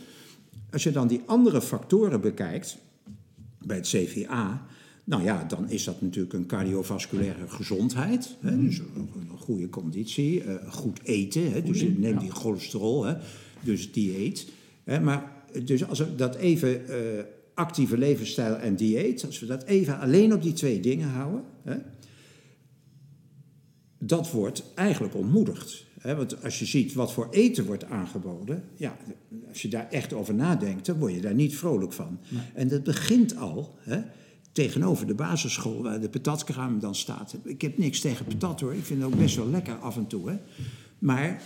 [0.71, 2.77] Als je dan die andere factoren bekijkt
[3.59, 4.65] bij het CVA
[5.09, 8.35] nou ja, dan is dat natuurlijk een cardiovasculaire gezondheid.
[8.39, 11.51] Hè, dus een, goede conditie, uh, goed eten.
[11.51, 13.15] Hè, dus neem die cholesterol, hè,
[13.63, 14.47] dus dieet.
[14.83, 15.31] Hè, maar
[15.63, 16.95] dus als we dat even uh,
[17.53, 21.75] actieve levensstijl en dieet, als we dat even alleen op die twee dingen houden, hè,
[23.99, 25.85] dat wordt eigenlijk ontmoedigd.
[25.99, 28.97] Hè, want als je ziet wat voor eten wordt aangeboden, ja,
[29.47, 32.19] als je daar echt over nadenkt, dan word je daar niet vrolijk van.
[32.53, 33.75] En dat begint al.
[33.79, 34.01] Hè,
[34.51, 37.35] tegenover de basisschool waar de patatkraam dan staat.
[37.43, 40.07] Ik heb niks tegen patat hoor, ik vind het ook best wel lekker af en
[40.07, 40.29] toe.
[40.29, 40.37] Hè.
[40.99, 41.41] Maar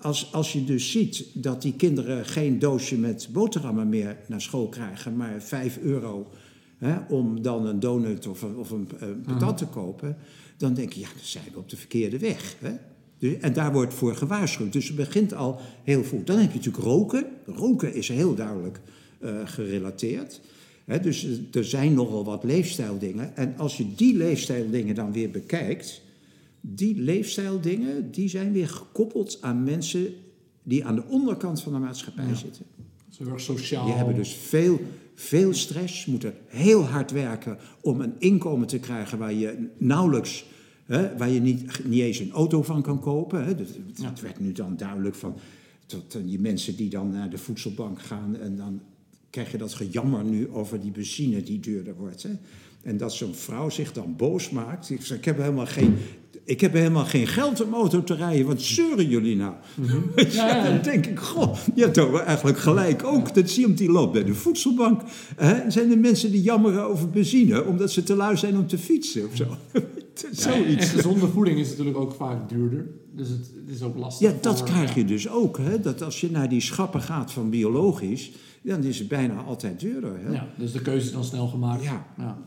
[0.00, 4.68] als, als je dus ziet dat die kinderen geen doosje met boterhammen meer naar school
[4.68, 6.30] krijgen, maar 5 euro
[6.78, 8.88] hè, om dan een donut of een, of een,
[9.24, 10.16] patat te kopen,
[10.56, 12.56] dan denk je, ja, dan zijn we op de verkeerde weg.
[12.60, 12.72] Hè.
[13.18, 14.72] Dus, en daar wordt voor gewaarschuwd.
[14.72, 16.24] Dus het begint al heel vroeg.
[16.24, 17.26] Dan heb je natuurlijk roken.
[17.46, 18.80] Roken is heel duidelijk
[19.20, 20.40] uh, gerelateerd
[20.84, 23.36] dus er zijn nogal wat leefstijldingen.
[23.36, 26.02] En als je die leefstijldingen dan weer bekijkt,
[26.60, 30.14] die leefstijldingen die zijn weer gekoppeld aan mensen
[30.62, 32.64] die aan de onderkant van de maatschappij zitten.
[33.08, 33.84] Zo erg sociaal.
[33.84, 34.80] Die hebben dus veel,
[35.14, 40.44] veel stress, moeten heel hard werken om een inkomen te krijgen waar je nauwelijks,
[40.86, 43.44] waar je niet, niet eens een auto van kan kopen.
[43.44, 45.36] Het werd nu dan duidelijk van
[45.86, 48.80] tot die mensen die dan naar de voedselbank gaan en dan
[49.34, 52.22] krijg je dat gejammer nu over die benzine die duurder wordt.
[52.22, 52.30] Hè?
[52.82, 54.90] En dat zo'n vrouw zich dan boos maakt.
[54.90, 55.96] Ik zeg, ik heb helemaal geen,
[56.44, 58.46] ik heb helemaal geen geld om auto te rijden.
[58.46, 59.54] Wat zeuren jullie nou?
[60.30, 63.34] ja, dan denk ik, goh, je hebt toch eigenlijk gelijk ook.
[63.34, 65.00] Dat zie je om die loopt bij de voedselbank.
[65.36, 65.70] Hè?
[65.70, 67.64] Zijn er mensen die jammeren over benzine...
[67.64, 69.46] omdat ze te lui zijn om te fietsen of zo?
[70.22, 72.86] en gezonde voeding is natuurlijk ook vaak duurder.
[73.12, 74.30] Dus het, het is ook lastig.
[74.30, 75.58] Ja, dat krijg je dus ook.
[75.58, 75.80] Hè?
[75.80, 78.32] Dat als je naar die schappen gaat van biologisch...
[78.62, 80.18] dan is het bijna altijd duurder.
[80.18, 80.32] Hè?
[80.32, 81.82] Ja, dus de keuze is dan snel gemaakt.
[81.82, 82.06] Ja.
[82.18, 82.38] ja.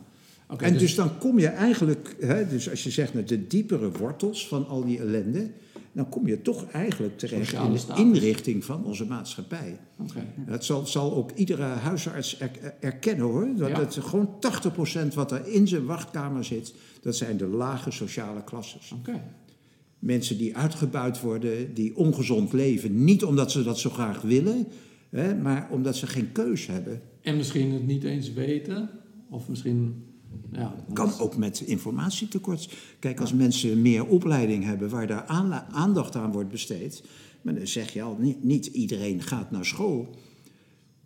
[0.58, 3.92] en dus, dus, dan kom je eigenlijk, hè, dus als je zegt naar de diepere
[3.92, 5.52] wortels van al die ellende,
[5.98, 9.80] dan kom je toch eigenlijk terecht in de inrichting van onze maatschappij.
[10.00, 10.28] Okay.
[10.48, 12.38] Dat zal, zal, ook iedere huisarts
[12.80, 13.48] erkennen hoor.
[13.56, 13.80] Dat ja.
[13.80, 14.36] het gewoon
[15.10, 18.92] 80% wat er in zijn wachtkamer zit, dat zijn de lage sociale klasses.
[18.92, 19.22] Okay.
[20.00, 23.04] Mensen die uitgebuit worden, die ongezond leven.
[23.04, 24.68] Niet omdat ze dat zo graag willen,
[25.10, 27.02] hè, maar omdat ze geen keus hebben.
[27.22, 28.90] En misschien het niet eens weten,
[29.30, 30.07] of misschien
[30.52, 32.70] ja, kan ook met informatietekort.
[33.00, 35.26] Kijk, als mensen meer opleiding hebben waar daar
[35.72, 37.04] aandacht aan wordt besteed,
[37.42, 40.16] maar dan zeg je al, niet, niet iedereen gaat naar school.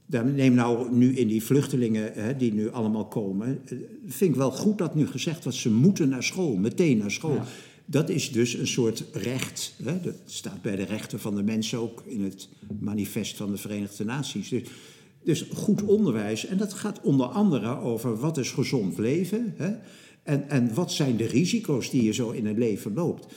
[0.06, 4.36] Dan neem nou nu in die vluchtelingen hè, die nu allemaal komen, eh, vind ik
[4.36, 7.40] wel goed dat nu gezegd wordt, ze moeten naar school, meteen naar school.
[7.86, 9.74] Dat is dus een soort recht.
[9.84, 10.02] Hè?
[10.02, 14.04] Dat staat bij de rechten van de mens ook in het manifest van de Verenigde
[14.04, 14.50] Naties.
[14.50, 14.62] Dus
[15.24, 19.72] dus goed onderwijs, en dat gaat onder andere over wat is gezond leven hè?
[20.24, 23.28] En, en wat zijn de risico's die je zo in het leven loopt.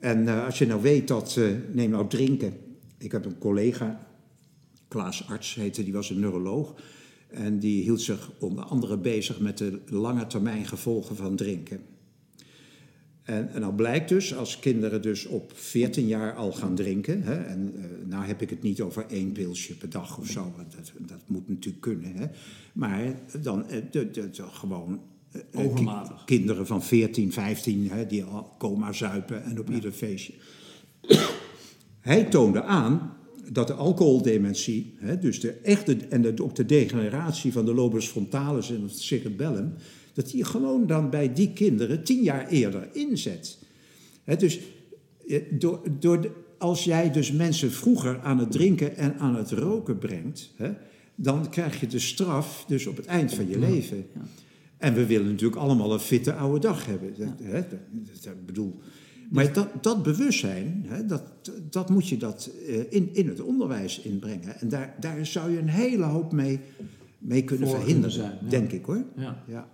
[0.00, 2.52] En uh, als je nou weet dat, uh, neem nou drinken.
[2.98, 4.06] Ik heb een collega,
[4.88, 6.74] Klaas Arts heette, die was een neuroloog.
[7.28, 11.80] En die hield zich onder andere bezig met de lange termijn gevolgen van drinken.
[13.28, 17.34] En, en nou blijkt dus, als kinderen dus op 14 jaar al gaan drinken, hè,
[17.34, 20.92] en uh, nou heb ik het niet over één pilsje per dag of zo, dat,
[20.98, 22.26] dat moet natuurlijk kunnen, hè,
[22.72, 25.00] maar dan uh, de, de, de, gewoon
[25.32, 26.24] uh, Overmatig.
[26.24, 30.32] kinderen van 14, 15, hè, die al coma zuipen en op ieder feestje.
[32.00, 33.12] Hij toonde aan
[33.52, 38.06] dat de alcoholdementie, hè, dus de echte, en de, ook de degeneratie van de lobus
[38.06, 39.74] frontalis en het cerebellum,
[40.18, 43.58] dat die gewoon dan bij die kinderen tien jaar eerder inzet.
[44.38, 44.60] dus
[45.28, 49.98] eh, door, door als jij dus mensen vroeger aan het drinken en aan het roken
[49.98, 50.54] brengt,
[51.14, 54.06] dan krijg je de straf dus op het eind van je leven.
[54.76, 57.14] En we willen natuurlijk allemaal een fitte oude dag hebben.
[57.16, 57.38] Dat,
[58.22, 58.80] dat, bedoel,
[59.30, 61.22] maar dat, dat bewustzijn, dat,
[61.70, 64.60] dat moet je dat eh, in, in het onderwijs inbrengen.
[64.60, 66.60] En daar, daar zou je een hele hoop mee,
[67.18, 69.04] mee kunnen verhinderen, zijn, denk ik hoor.
[69.16, 69.42] Ja.
[69.46, 69.68] ja.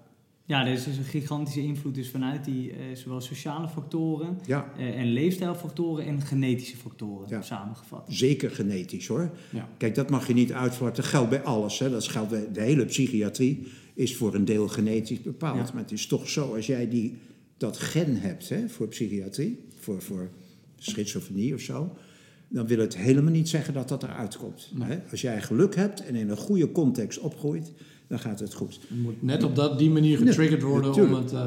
[0.47, 4.73] Ja, er is dus een gigantische invloed dus vanuit die uh, zowel sociale factoren ja.
[4.79, 7.43] uh, en leefstijlfactoren en genetische factoren ja.
[7.43, 8.05] samengevat.
[8.09, 9.31] Zeker genetisch hoor.
[9.51, 9.69] Ja.
[9.77, 11.03] Kijk, dat mag je niet uitvlakken.
[11.03, 11.79] Dat geldt bij alles.
[11.79, 11.91] Hè.
[11.91, 15.73] Dat geldt bij de hele psychiatrie is voor een deel genetisch bepaald.
[15.73, 17.17] Maar het is toch zo, als jij die,
[17.57, 20.31] dat gen hebt hè, voor psychiatrie, voor, voor
[20.77, 21.97] schizofrenie of zo,
[22.49, 24.73] dan wil het helemaal niet zeggen dat dat eruit komt.
[24.79, 24.99] Hè.
[25.11, 27.73] Als jij geluk hebt en in een goede context opgroeit
[28.15, 28.79] dan gaat het goed.
[28.89, 31.33] Het moet net op dat, die manier getriggerd worden om het...
[31.33, 31.39] Uh,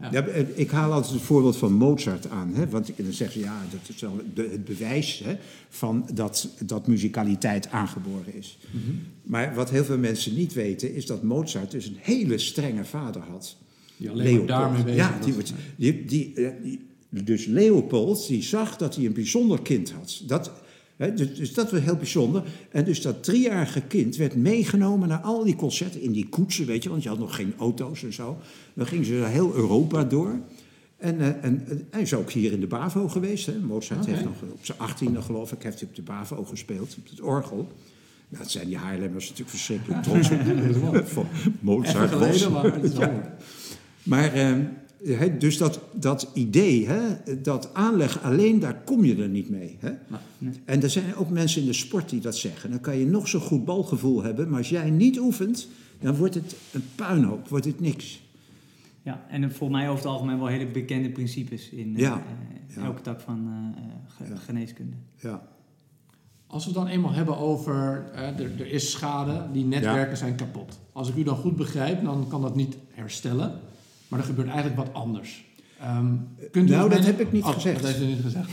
[0.00, 0.08] ja.
[0.10, 0.24] ja.
[0.54, 2.54] ik haal altijd het voorbeeld van Mozart aan.
[2.54, 5.36] Hè, want dan zeggen ze, ja, dat is wel het bewijs hè,
[5.68, 8.58] van dat, dat muzikaliteit aangeboren is.
[8.70, 8.96] Mhm.
[9.22, 13.22] Maar wat heel veel mensen niet weten, is dat Mozart dus een hele strenge vader
[13.22, 13.56] had.
[13.96, 15.34] Die alleen daarmee bezig ja, die,
[15.76, 16.80] die, die, eh, die,
[17.24, 20.22] dus Leopold, die zag dat hij een bijzonder kind had.
[20.26, 20.50] Dat
[21.08, 22.42] dus, dus, dat was heel bijzonder.
[22.70, 26.82] En dus dat driejarige kind werd meegenomen naar al die concerten in die koetsen, weet
[26.82, 28.38] je, want je had nog geen auto's en zo.
[28.74, 30.40] Dan gingen ze heel Europa door.
[30.96, 33.46] En, uh, en hij is ook hier in de BAVO geweest.
[33.46, 33.58] Hè.
[33.58, 37.10] Mozart heeft nog op zijn achttiende, geloof ik, heeft hij op de BAVO gespeeld, op
[37.10, 37.68] het orgel.
[38.28, 41.26] Nou, dat zijn die Haarlemmers natuurlijk verschrikkelijk trots op.
[41.60, 42.48] Mozart was.
[42.48, 43.36] Maar,
[44.02, 44.34] maar
[45.38, 47.00] dus dat, dat idee, hè,
[47.42, 49.76] dat aanleg alleen, daar kom je er niet mee.
[49.78, 49.90] Hè?
[50.64, 52.70] En er zijn ook mensen in de sport die dat zeggen.
[52.70, 55.68] Dan kan je nog zo goed balgevoel hebben, maar als jij niet oefent,
[56.00, 58.22] dan wordt het een puinhoop, wordt het niks.
[59.02, 62.16] Ja, en voor mij over het algemeen wel hele bekende principes in uh,
[62.76, 63.48] elke tak van
[64.20, 64.96] uh, geneeskunde.
[65.16, 65.48] Ja.
[66.46, 70.80] Als we het dan eenmaal hebben over, er, er, is schade, die netwerken zijn kapot.
[70.92, 73.60] Als ik u dan goed begrijp, dan kan dat niet herstellen.
[74.10, 75.44] Maar er gebeurt eigenlijk wat anders.
[75.82, 77.82] Um, kunt u nou, dat heb ik niet oh, gezegd.
[77.82, 78.50] Dat heeft u niet gezegd.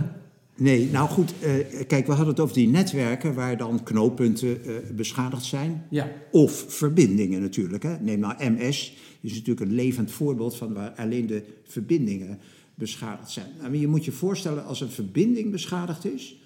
[0.56, 1.34] nee, nou goed.
[1.42, 5.84] Uh, kijk, we hadden het over die netwerken waar dan knooppunten uh, beschadigd zijn.
[5.90, 6.12] Ja.
[6.30, 7.82] Of verbindingen natuurlijk.
[7.82, 7.96] Hè.
[8.00, 8.96] Neem nou MS.
[9.20, 12.38] is natuurlijk een levend voorbeeld van waar alleen de verbindingen
[12.74, 13.48] beschadigd zijn.
[13.60, 16.40] Nou, je moet je voorstellen, als een verbinding beschadigd is...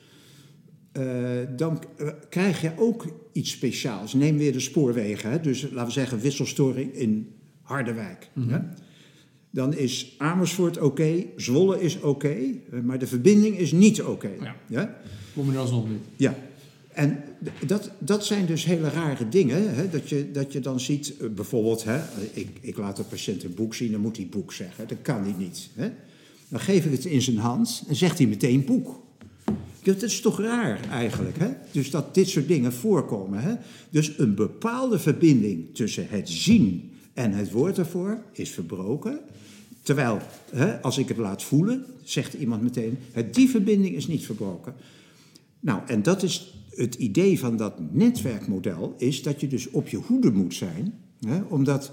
[1.56, 1.82] dan
[2.28, 4.14] krijg je ook iets speciaals.
[4.14, 5.30] Neem weer de spoorwegen.
[5.30, 5.40] Hè?
[5.40, 7.39] Dus laten we zeggen wisselstoring in
[7.70, 8.28] Harderwijk.
[8.32, 8.60] Mhm.
[9.50, 12.36] Dan is Amersfoort oké, Zwolle is oké,
[12.84, 14.30] maar de verbinding is niet oké.
[14.40, 14.56] Ja.
[14.66, 14.96] ja?
[15.34, 16.00] Kom je er alsnog niet.
[16.16, 16.34] Ja.
[16.92, 17.22] En
[17.66, 19.74] dat, dat zijn dus hele rare dingen.
[19.74, 19.88] Hè?
[19.88, 22.00] Dat, je, dat je dan ziet, eh, bijvoorbeeld, hè,
[22.32, 24.88] ik, ik laat de patiënt een boek zien, dan moet hij boek zeggen.
[24.88, 25.68] Dat kan hij niet.
[25.74, 25.90] Hè?
[26.48, 29.02] Dan geef ik het in zijn hand en zegt hij meteen boek.
[29.82, 31.48] Dat is toch raar eigenlijk, hè?
[31.70, 33.40] Dus dat dit soort dingen voorkomen.
[33.40, 33.54] Hè?
[33.90, 36.89] Dus een bepaalde verbinding tussen het zien
[37.20, 39.20] en het woord ervoor is verbroken.
[39.82, 40.18] Terwijl,
[40.50, 42.98] hè, als ik het laat voelen, zegt iemand meteen,
[43.30, 44.74] die verbinding is niet verbroken.
[45.60, 49.96] Nou, en dat is het idee van dat netwerkmodel, is dat je dus op je
[49.96, 50.94] hoede moet zijn.
[51.26, 51.90] Hè, omdat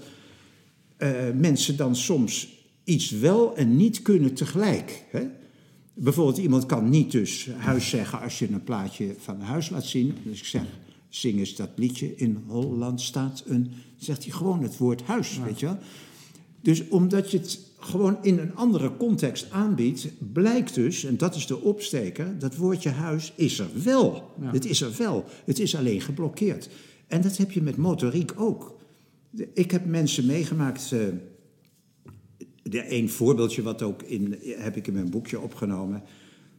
[0.98, 2.48] uh, mensen dan soms
[2.84, 5.04] iets wel en niet kunnen tegelijk.
[5.10, 5.26] Hè.
[5.94, 10.14] Bijvoorbeeld, iemand kan niet dus huis zeggen als je een plaatje van huis laat zien.
[10.24, 10.62] Dus ik zeg,
[11.08, 13.72] zing eens dat liedje, in Holland staat een...
[13.96, 15.78] zegt hij gewoon het woord huis, weet je wel.
[16.60, 21.46] Dus omdat je het gewoon in een andere context aanbiedt, blijkt dus, en dat is
[21.46, 24.34] de opsteker, dat woordje huis is er wel.
[24.40, 25.24] Het is er wel.
[25.44, 26.68] Het is alleen geblokkeerd.
[27.06, 28.80] En dat heb je met motoriek ook.
[29.54, 30.92] Ik heb mensen meegemaakt.
[30.92, 31.00] Uh,
[32.90, 36.02] een voorbeeldje wat ook in, heb ik in mijn boekje opgenomen.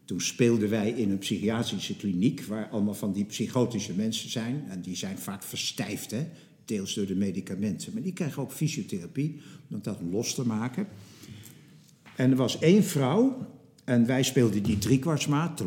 [0.09, 4.63] Toen speelden wij in een psychiatrische kliniek waar allemaal van die psychotische mensen zijn.
[4.69, 6.15] En die zijn vaak verstijfd,
[6.65, 7.93] deels door de medicamenten.
[7.93, 9.41] Maar die krijgen ook fysiotherapie
[9.71, 10.87] om dat los te maken.
[12.15, 13.47] En er was één vrouw
[13.83, 15.63] en wij speelden die driekwartsmaat.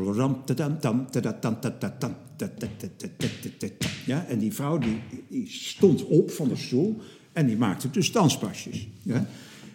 [4.06, 7.00] Ja, en die vrouw die, stond op van de stoel
[7.32, 8.88] en die maakte dus danspasjes.
[9.02, 9.26] Ja.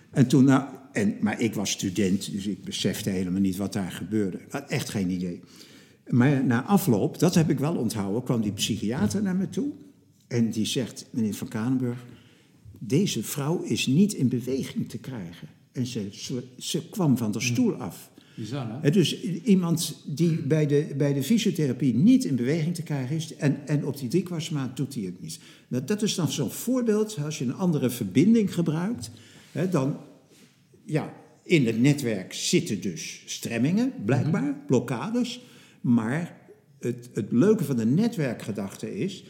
[0.09, 0.63] En toen, nou,
[0.97, 4.37] en, maar ik was student, dus ik besefte helemaal niet wat daar gebeurde.
[4.37, 5.41] Ik had echt geen idee.
[6.07, 9.71] Maar na afloop, dat heb ik wel onthouden, kwam die psychiater naar me toe.
[10.27, 12.05] En die zegt, meneer Van Kanenburg,
[12.79, 15.47] deze vrouw is niet in beweging te krijgen.
[15.71, 16.09] En ze,
[16.57, 18.11] ze, kwam van de stoel af.
[18.35, 18.89] Bizar, hè?
[18.89, 23.35] Dus iemand die bij de, bij de fysiotherapie niet in beweging te krijgen is...
[23.35, 25.39] en, en op die driekwartsmaat doet hij het niet.
[25.67, 29.11] Nou, dat is dan zo'n voorbeeld, als je een andere verbinding gebruikt...
[29.51, 29.97] Hè, dan,
[30.87, 34.65] ja, in het netwerk zitten dus stremmingen, blijkbaar, mhm.
[34.67, 35.41] blokkades...
[35.81, 36.37] maar
[36.79, 39.23] het, het leuke van de netwerkgedachte is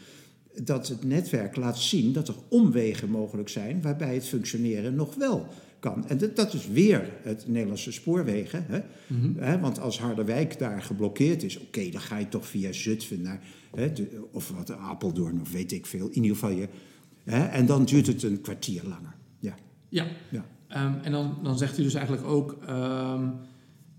[0.62, 5.46] dat het netwerk laat zien dat er omwegen mogelijk zijn waarbij het functioneren nog wel
[5.78, 6.08] kan.
[6.08, 8.64] En dat, dat is weer het Nederlandse spoorwegen.
[8.68, 8.80] Hè?
[9.06, 9.60] Mhm.
[9.60, 13.42] want als Harderwijk daar geblokkeerd is, oké, dan ga je toch via Zutphen naar,
[13.76, 13.92] hè,
[14.32, 16.08] of wat, Apeldoorn of weet ik veel.
[16.08, 16.68] In ieder geval je.
[17.24, 19.14] Hè, en dan duurt het een kwartier langer.
[19.38, 19.54] Ja.
[19.88, 20.06] Ja.
[20.30, 20.46] ja.
[20.68, 23.34] Ehm, en dan, dan zegt u dus eigenlijk ook um,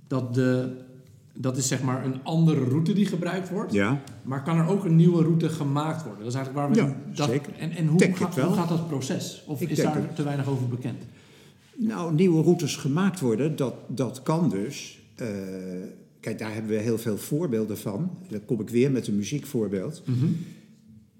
[0.08, 0.88] dat de
[1.42, 3.74] dat is zeg maar een andere route die gebruikt wordt.
[3.74, 4.02] Ja.
[4.24, 6.24] Maar kan er ook een nieuwe route gemaakt worden?
[6.24, 6.90] Dat is eigenlijk waar we.
[6.90, 7.54] Ja, dat, zeker.
[7.58, 9.44] En, en hoe, gaat, hoe gaat dat proces?
[9.48, 11.04] Of is daar te weinig over bekend?
[11.76, 15.00] Nou, nieuwe routes gemaakt worden, dat, dat kan dus.
[15.22, 15.28] Uh,
[16.20, 18.18] kijk, daar hebben we heel veel voorbeelden van.
[18.30, 20.02] Dan kom ik weer met een muziekvoorbeeld.
[20.06, 20.38] Mm -hmm.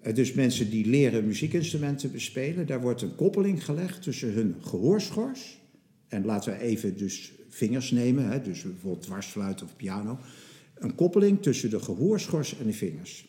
[0.04, 5.58] Uh, dus mensen die leren muziekinstrumenten bespelen, daar wordt een koppeling gelegd tussen hun gehoorschors.
[6.08, 10.20] En laten we even dus vingers nemen, hè, dus bijvoorbeeld dwarsfluit of piano.
[10.76, 13.28] Een koppeling tussen de gehoorschors en de vingers.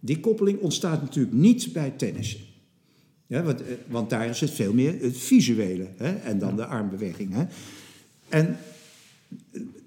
[0.00, 2.40] Die koppeling ontstaat natuurlijk niet bij tennissen.
[3.26, 6.66] Ja, want, eh, want, daar is het veel meer het visuele hè, en dan de
[6.66, 7.32] armbeweging.
[7.32, 7.44] Hè.
[8.28, 8.58] En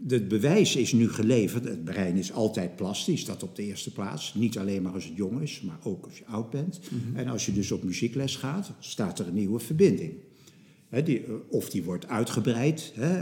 [0.07, 1.63] het bewijs is nu geleverd.
[1.63, 4.33] Het brein is altijd plastisch, dat op de eerste plaats.
[4.33, 6.79] Niet alleen maar als het jong is, maar ook als je oud bent.
[6.89, 7.17] Mhm.
[7.17, 10.13] En als je dus op muziekles gaat, staat er een nieuwe verbinding
[10.89, 12.93] die, eh, of die wordt uitgebreid.
[12.95, 13.21] Eh,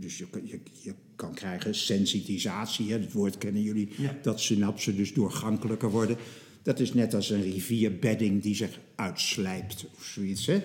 [0.00, 2.92] dus je, je, je, kan krijgen sensitisatie.
[2.92, 3.88] Hè, dat woord kennen jullie.
[4.22, 6.16] Dat synapsen dus doorgankelijker worden.
[6.62, 10.46] Dat is net als een rivierbedding die zich uitslijpt of zoiets.
[10.46, 10.62] Hè.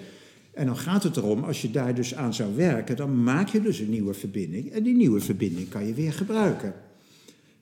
[0.53, 3.61] En dan gaat het erom, als je daar dus aan zou werken, dan maak je
[3.61, 4.71] dus een nieuwe verbinding.
[4.71, 6.73] En die nieuwe verbinding kan je weer gebruiken.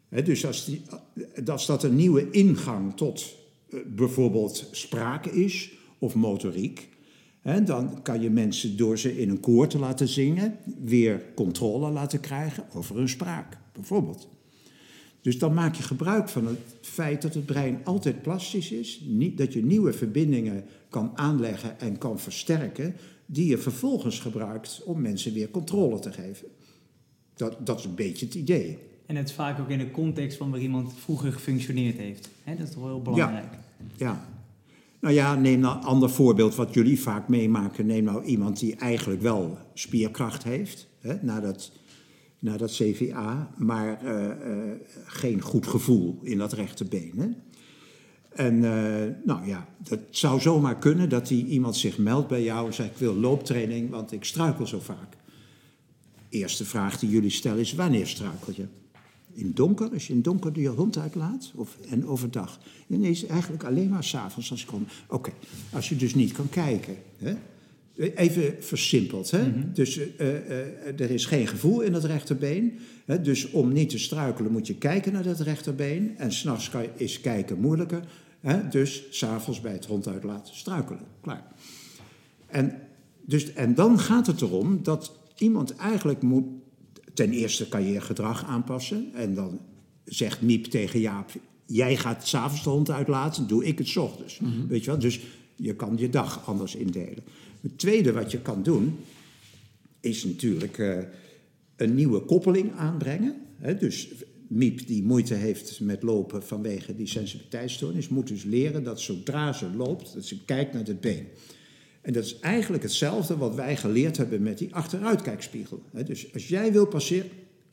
[0.10, 0.82] dus als, die,
[1.43, 3.36] dat een nieuwe ingang tot
[3.69, 6.89] uh, bijvoorbeeld sprake is of motoriek,
[7.65, 12.19] dan kan je mensen door ze in een koor te laten zingen weer controle laten
[12.19, 14.37] krijgen over hun spraak, bijvoorbeeld.
[15.22, 19.38] Dus dan maak je gebruik van het feit dat het brein altijd plastisch is, niet,
[19.38, 25.34] dat je nieuwe verbindingen kan aanleggen en kan versterken, die je vervolgens gebruikt om mensen
[25.34, 26.48] weer controle te geven.
[27.36, 28.78] Dat, dat is een beetje het idee.
[29.06, 32.30] En het is vaak ook in de context van waar iemand vroeger gefunctioneerd heeft.
[32.46, 33.52] dat is toch wel heel belangrijk.
[33.52, 34.28] Ja, ja.
[35.00, 37.86] Nou ja, neem nou een ander voorbeeld wat jullie vaak meemaken.
[37.86, 40.88] Neem nou iemand die eigenlijk wel spierkracht heeft.
[41.00, 41.72] Hè, nadat
[42.40, 44.00] naar dat CVA, maar
[45.06, 47.13] geen goed gevoel in dat rechterbeen.
[47.17, 47.27] Hè?
[48.29, 48.60] En
[49.25, 52.90] nou ja, dat zou zomaar kunnen dat die iemand zich meldt bij jou en zegt:
[52.90, 55.17] Ik wil looptraining, want ik struikel zo vaak.
[56.29, 58.65] Eerste vraag die jullie stellen is: wanneer struikel je?
[59.38, 62.60] in donker, als je in donker je hond uitlaat, of, en overdag.
[62.88, 64.85] Nee, is eigenlijk alleen maar s'avonds als ik kom.
[65.08, 65.31] Oké,
[65.73, 66.96] als je dus niet kan kijken.
[67.17, 67.35] Hè?
[67.98, 69.31] Even versimpeld.
[69.31, 69.48] Hè?
[69.48, 69.73] Mhm.
[69.73, 72.79] Dus uh, uh, er is geen gevoel in het rechterbeen.
[73.06, 73.21] Hè?
[73.21, 76.17] Dus om niet te struikelen moet je kijken naar dat rechterbeen.
[76.17, 78.04] En s'nachts is kijken moeilijker.
[78.39, 78.67] Hè?
[78.67, 81.02] Dus s'avonds bij het hond uitlaten struikelen.
[81.21, 81.43] Klaar.
[82.48, 82.79] En,
[83.25, 86.45] dus, en dan gaat het erom dat iemand eigenlijk moet
[87.13, 89.13] ten eerste kan je je gedrag aanpassen.
[89.13, 89.60] En dan
[90.06, 91.31] zegt Miep tegen Jaap:
[91.65, 94.39] Jij gaat s'avonds de hond uitlaten, doe ik het s ochtends.
[94.39, 94.67] Mhm.
[94.67, 95.00] Weet je wel?
[95.00, 95.19] Dus
[95.56, 97.23] je kan je dag anders indelen.
[97.62, 98.98] Het tweede wat je kan doen,
[100.00, 100.98] is natuurlijk uh,
[101.76, 103.36] een nieuwe koppeling aanbrengen.
[103.58, 103.78] Hè?
[103.78, 104.10] Dus
[104.48, 109.70] Miep, die moeite heeft met lopen vanwege die sensibiliteitsstoornis, moet dus leren dat zodra ze
[109.76, 111.28] loopt, dat ze kijkt naar het been.
[112.02, 115.84] En dat is eigenlijk hetzelfde wat wij geleerd hebben met die achteruitkijkspiegel.
[116.06, 117.30] Dus als jij wil passeren,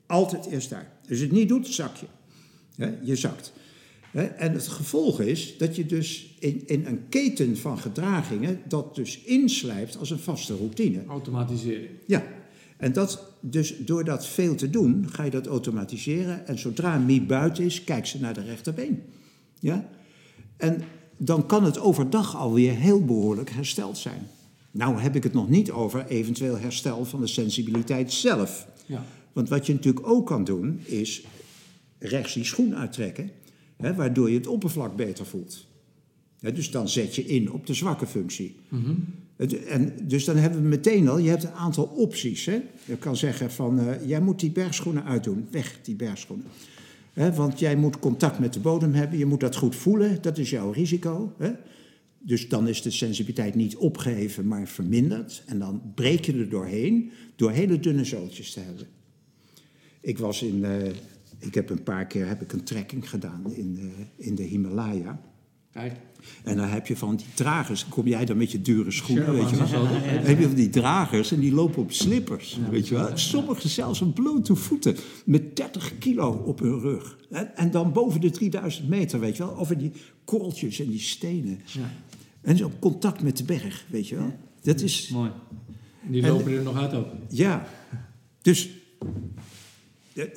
[0.06, 0.92] altijd eerst daar.
[1.08, 2.06] Als je het niet doet, zak je.
[3.02, 3.52] Je zakt.
[4.14, 9.20] En het gevolg is dat je dus in, in een keten van gedragingen dat dus
[9.22, 11.04] inslijpt als een vaste routine.
[11.06, 11.90] Automatisering.
[12.06, 12.24] Ja.
[12.76, 16.46] En dat, dus door dat veel te doen, ga je dat automatiseren.
[16.46, 19.02] En zodra Mie buiten is, kijkt ze naar de rechterbeen.
[19.60, 19.88] Ja?
[20.56, 20.82] En
[21.16, 24.26] dan kan het overdag alweer heel behoorlijk hersteld zijn.
[24.70, 28.66] Nou heb ik het nog niet over eventueel herstel van de sensibiliteit zelf.
[28.86, 29.04] Ja.
[29.32, 31.24] Want wat je natuurlijk ook kan doen, is
[31.98, 33.30] rechts die schoen uittrekken,
[33.76, 35.66] hè, waardoor je het oppervlak beter voelt.
[36.40, 38.56] dus dan zet je in op de zwakke functie.
[38.68, 38.92] Mhm.
[39.68, 42.44] en dus dan hebben we meteen al, je hebt een aantal opties.
[42.44, 42.62] Hè.
[42.84, 46.46] Je kan zeggen van, uh, jij moet die bergschoenen uitdoen, weg die bergschoenen
[47.14, 50.50] want jij moet contact met de bodem hebben, je moet dat goed voelen, dat is
[50.50, 51.32] jouw risico.
[52.18, 55.42] Dus dan is de sensibiliteit niet opgeheven, maar verminderd.
[55.46, 58.86] En dan breek je er doorheen door hele dunne zooltjes te hebben.
[60.00, 60.70] Ik was in, uh,
[61.38, 65.20] ik heb een paar keer heb ik een trekking gedaan in, uh, in de Himalaya.
[65.72, 65.92] Kijk.
[66.44, 69.50] En dan heb je van die dragers, kom jij dan met je dure schoenen, weet
[69.50, 69.66] je wel.
[69.66, 73.10] Dan heb je van die dragers en die lopen op slippers, weet je wel.
[73.14, 77.18] Sommigen zelfs op blote voeten, met 30 kilo op hun rug.
[77.54, 79.92] En dan boven de 3000 meter, weet je wel, over die
[80.24, 81.60] korreltjes en die stenen.
[81.64, 81.92] Ja.
[82.40, 84.36] En zo contact met de berg, weet je wel.
[84.62, 85.08] Dat is...
[85.08, 85.30] Mooi.
[86.02, 87.06] Die lopen er nog uit ook.
[87.28, 87.66] Ja,
[88.42, 88.70] dus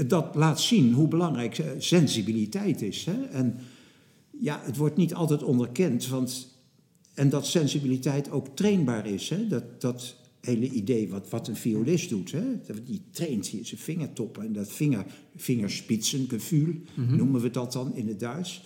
[0.07, 3.05] dat laat zien hoe belangrijk sensibiliteit is.
[3.05, 3.23] Hè?
[3.23, 3.55] En
[4.39, 6.07] ja, het wordt niet altijd onderkend.
[6.07, 6.59] Want,
[7.13, 9.29] en dat sensibiliteit ook trainbaar is.
[9.29, 9.47] Hè?
[9.47, 12.31] Dat, dat hele idee wat, wat een violist doet.
[12.31, 12.43] Hè?
[12.83, 15.05] Die traint hier zijn vingertoppen en dat vinger,
[15.35, 18.63] vingerspitsengevoel, mm noemen we dat dan in het Duits.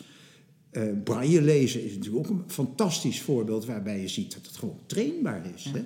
[0.71, 4.79] Uh, braille lezen is natuurlijk ook een fantastisch voorbeeld waarbij je ziet dat het gewoon
[4.85, 5.63] trainbaar is.
[5.63, 5.83] Hè?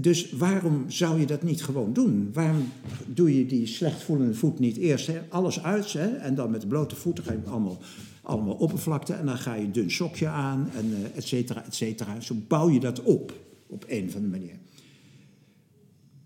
[0.00, 2.30] Dus waarom zou je dat niet gewoon doen?
[2.32, 2.68] Waarom
[3.06, 6.16] doe je die slecht voelende voet niet eerst alles uit hè?
[6.16, 7.78] en dan met de blote voeten ga je allemaal
[8.22, 11.74] allemaal oppervlakte en dan ga je een dun sokje aan en uh, et cetera, et
[11.74, 12.20] cetera.
[12.20, 13.32] Zo bouw je dat op,
[13.66, 14.58] op een of andere manier.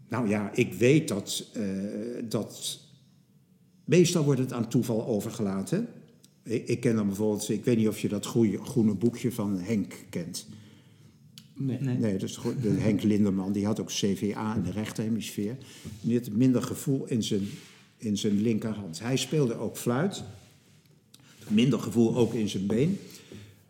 [0.08, 1.64] Nou ja, ik weet dat, uh,
[2.28, 2.80] dat
[3.84, 5.88] meestal wordt het aan toeval overgelaten.
[6.42, 8.26] Ik, ken dan bijvoorbeeld, ik weet niet of je dat
[8.62, 10.46] groene boekje van Henk kent.
[11.56, 11.78] Nee.
[11.80, 15.56] Nee, nee dat is de Henk Linderman, die had ook CVA in de rechterhemisfeer.
[16.00, 17.48] Die had minder gevoel in zijn,
[17.96, 19.00] in zijn linkerhand.
[19.00, 20.24] Hij speelde ook fluit
[21.48, 22.98] minder gevoel ook in zijn been.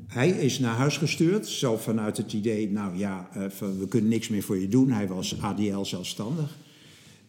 [0.06, 3.46] Hij is naar huis gestuurd, zo vanuit het idee, nou ja, eh,
[3.78, 4.90] we kunnen niks meer voor je doen.
[4.90, 6.56] Hij was ADL zelfstandig.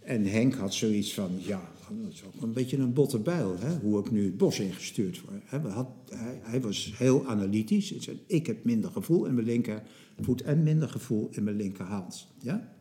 [0.03, 3.77] En Henk had zoiets van, ja, dat is ook een beetje een botte bijl, hè,
[3.77, 5.41] hoe ik nu het bos ingestuurd word.
[5.45, 7.89] Hij, hij, was heel analytisch.
[7.89, 12.27] Hij zei, ik heb minder gevoel in mijn linkervoet en minder gevoel in mijn linkerhand.
[12.41, 12.73] Ja?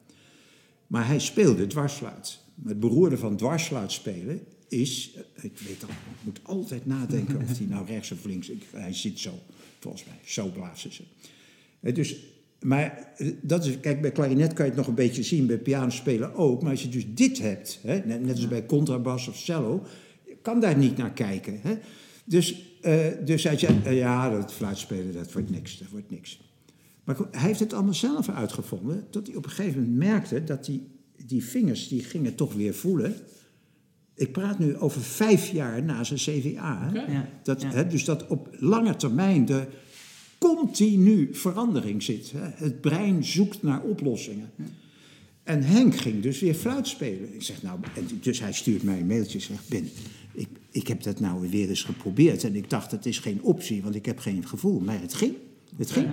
[0.87, 2.39] Maar hij speelde dwarsfluit.
[2.65, 7.67] Het beroerde van dwarsfluit spelen is, ik weet dat, ik moet altijd nadenken of hij
[7.67, 9.33] nou rechts of links, hij zit zo,
[9.79, 11.03] volgens mij, zo blazen ze.
[11.93, 12.17] Dus,
[12.65, 13.13] maar
[13.43, 16.35] dat is, kijk, bij klarinet kan je het nog een beetje zien, bij piano spelen
[16.35, 19.87] ook, maar als je dus dit hebt, hè, net, als bij contrabas of cello,
[20.43, 21.59] kan daar niet naar kijken.
[21.63, 21.79] Hè.
[22.25, 26.41] Dus, uh, dus hij zei, uh, ja, dat fluitspelen, dat wordt niks, dat wordt niks.
[27.05, 30.65] Maar hij heeft het allemaal zelf uitgevonden, tot hij op een gegeven moment merkte dat
[30.65, 30.87] die,
[31.27, 33.15] die vingers, die gingen toch weer voelen
[34.15, 36.91] ik praat nu over vijf jaar na zijn CVA.
[37.43, 39.67] dat, Hè, dus dat op lange termijn de
[40.45, 42.33] continu verandering zit.
[42.37, 42.65] Hè.
[42.65, 44.51] Het brein zoekt naar oplossingen.
[45.43, 47.35] En Henk ging dus weer fluit spelen.
[47.35, 49.39] Ik zeg, nou, en dus hij stuurt mij een mailtje.
[49.39, 49.89] Zegt, Ben,
[50.33, 52.45] ik, ik heb dat nou weer eens geprobeerd.
[52.45, 54.81] En ik dacht, het is geen optie, want ik heb geen gevoel.
[54.81, 55.35] Maar het ging.
[55.77, 56.11] Het ging.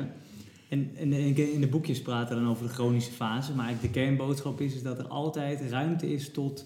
[0.69, 1.13] En, en,
[1.53, 3.53] in de boekjes praten dan over de chronische fase.
[3.53, 6.65] Maar de kernboodschap is, is dat er altijd ruimte is tot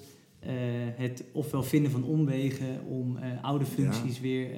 [0.95, 4.57] het ofwel vinden van omwegen om uh, oude functies weer, uh,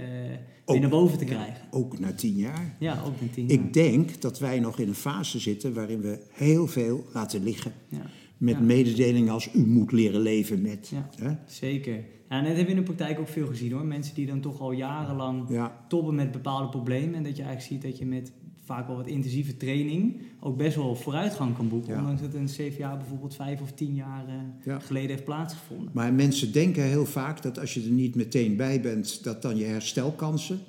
[0.65, 1.67] weer naar boven te krijgen.
[1.71, 2.75] ook na tien jaar.
[2.79, 3.59] Ja, ook na tien jaar.
[3.59, 7.71] Ik denk dat wij nog in een fase zitten waarin we heel veel laten liggen.
[7.89, 8.05] Ja.
[8.38, 10.91] Met mededelingen als u moet leren leven met.
[11.19, 11.93] Ja, zeker.
[12.29, 13.85] Ja, en dat hebben we in de praktijk ook veel gezien hoor.
[13.85, 15.85] Mensen die dan toch al jarenlang ja.
[15.88, 17.15] tobben met bepaalde problemen.
[17.15, 18.31] En dat je eigenlijk ziet dat je met
[18.68, 21.97] vaak wel wat intensieve training ook best wel vooruitgang kan boeken.
[21.97, 24.26] Ondanks dat een CVA bijvoorbeeld vijf of tien jaar
[24.65, 25.89] uh, geleden heeft plaatsgevonden.
[25.93, 29.57] Maar mensen denken heel vaak dat als je er niet meteen bij bent, dat dan
[29.57, 30.59] je herstelkansen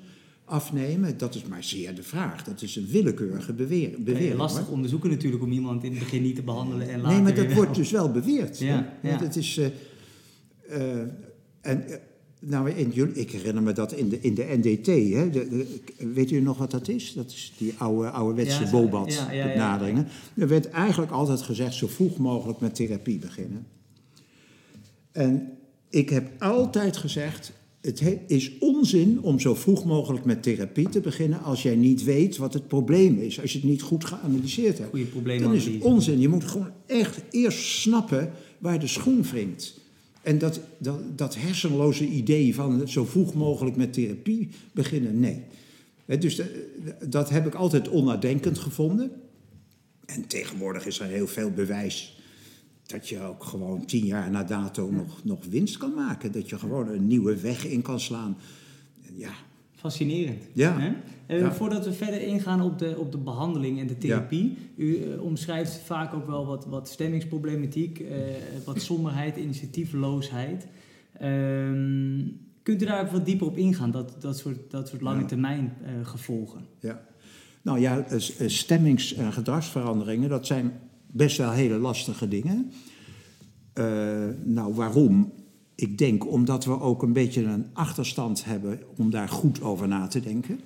[0.45, 1.17] afnemen.
[1.17, 2.43] Dat is maar zeer de vraag.
[2.43, 4.03] Dat is een willekeurige bewering.
[4.03, 7.21] bewering lastig onderzoeken natuurlijk om iemand in het begin niet te behandelen en later Nee,
[7.23, 8.59] maar dat wordt dus wel beweerd.
[8.59, 9.17] Ja, ja.
[9.17, 9.57] Dat is...
[9.57, 9.65] Uh,
[10.69, 11.01] uh,
[11.61, 11.83] en
[12.39, 16.41] nou, in, ik herinner me dat in de, in de NDT, hè, de, weet u
[16.41, 17.13] nog wat dat is?
[17.13, 20.07] Dat is die oude, ouderwetse ja, Bobat-benaderingen.
[20.35, 23.67] er werd eigenlijk altijd gezegd, zo vroeg mogelijk met therapie beginnen.
[25.11, 25.49] En
[25.89, 31.43] ik heb altijd gezegd, het is onzin om zo vroeg mogelijk met therapie te beginnen
[31.43, 33.41] als jij niet weet wat het probleem is.
[33.41, 34.89] Als je het niet goed geanalyseerd hebt.
[34.89, 36.19] Goeie dan is het onzin.
[36.19, 39.79] Je moet gewoon echt eerst snappen waar de schoen wringt.
[40.29, 45.43] En dat, dat, dat hersenloze idee van zo vroeg mogelijk met therapie beginnen, nee.
[46.19, 46.41] Dus
[47.05, 49.11] dat heb ik altijd onnadenkend gevonden.
[50.05, 52.21] En tegenwoordig is er heel veel bewijs
[52.85, 56.31] dat je ook gewoon tien jaar na dato nog, nog winst kan maken.
[56.31, 58.37] Dat je gewoon een nieuwe weg in kan slaan.
[59.15, 59.33] Ja,
[59.79, 60.43] Fascinerend.
[60.53, 60.79] Ja.
[60.79, 60.91] Hè?
[61.37, 64.57] Uh, Voordat we verder ingaan op de, op de behandeling en de therapie.
[64.75, 68.07] U uh, omschrijft vaak ook wel wat, wat stemmingsproblematiek, uh,
[68.65, 70.67] wat somberheid, initiatiefloosheid.
[71.19, 72.21] Ehm,
[72.63, 75.73] kunt u daar ook wat dieper op ingaan, dat, dat, soort, dat soort lange termijn
[76.03, 76.61] gevolgen?
[76.79, 77.01] Ja.
[77.61, 78.05] Nou ja,
[78.45, 80.71] stemmings- en gedragsveranderingen, dat zijn
[81.07, 82.71] best wel hele lastige dingen.
[84.43, 85.31] nou, waarom?
[85.79, 90.07] Ik denk omdat we ook een beetje een achterstand hebben om daar goed over na
[90.07, 90.59] te denken.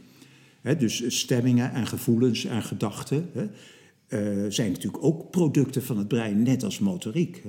[0.77, 6.63] dus stemmingen en gevoelens en gedachten uh, zijn natuurlijk ook producten van het brein, net
[6.63, 7.43] als motoriek.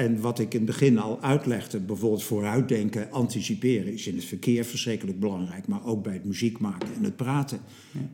[0.00, 4.64] En wat ik in het begin al uitlegde, bijvoorbeeld vooruitdenken, anticiperen, is in het verkeer
[4.64, 7.60] verschrikkelijk belangrijk, maar ook bij het muziek maken en het praten.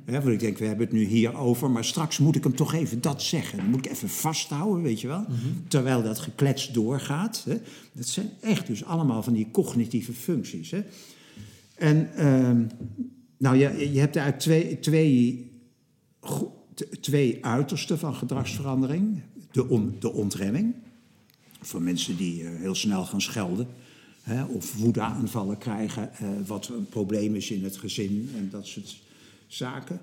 [0.06, 0.12] Ja.
[0.12, 2.74] want ik denk, we hebben het nu hier over, maar straks moet ik hem toch
[2.74, 3.58] even dat zeggen.
[3.58, 5.68] Dan moet ik even vasthouden, weet je wel, mhm.
[5.68, 7.42] terwijl dat geklets doorgaat.
[7.44, 7.56] Hè.
[7.92, 10.70] Dat zijn echt dus allemaal van die cognitieve functies.
[10.70, 10.82] Hè.
[11.74, 12.50] En uh,
[13.38, 15.50] nou, je, je hebt eigenlijk twee, twee,
[17.00, 19.22] twee uitersten van gedragsverandering.
[19.50, 20.74] De, on, de ontremming
[21.66, 23.66] voor mensen die uh, heel snel gaan schelden.
[24.22, 29.02] Hè, of woedeaanvallen krijgen, uh, wat een probleem is in het gezin en dat soort
[29.46, 30.00] zaken.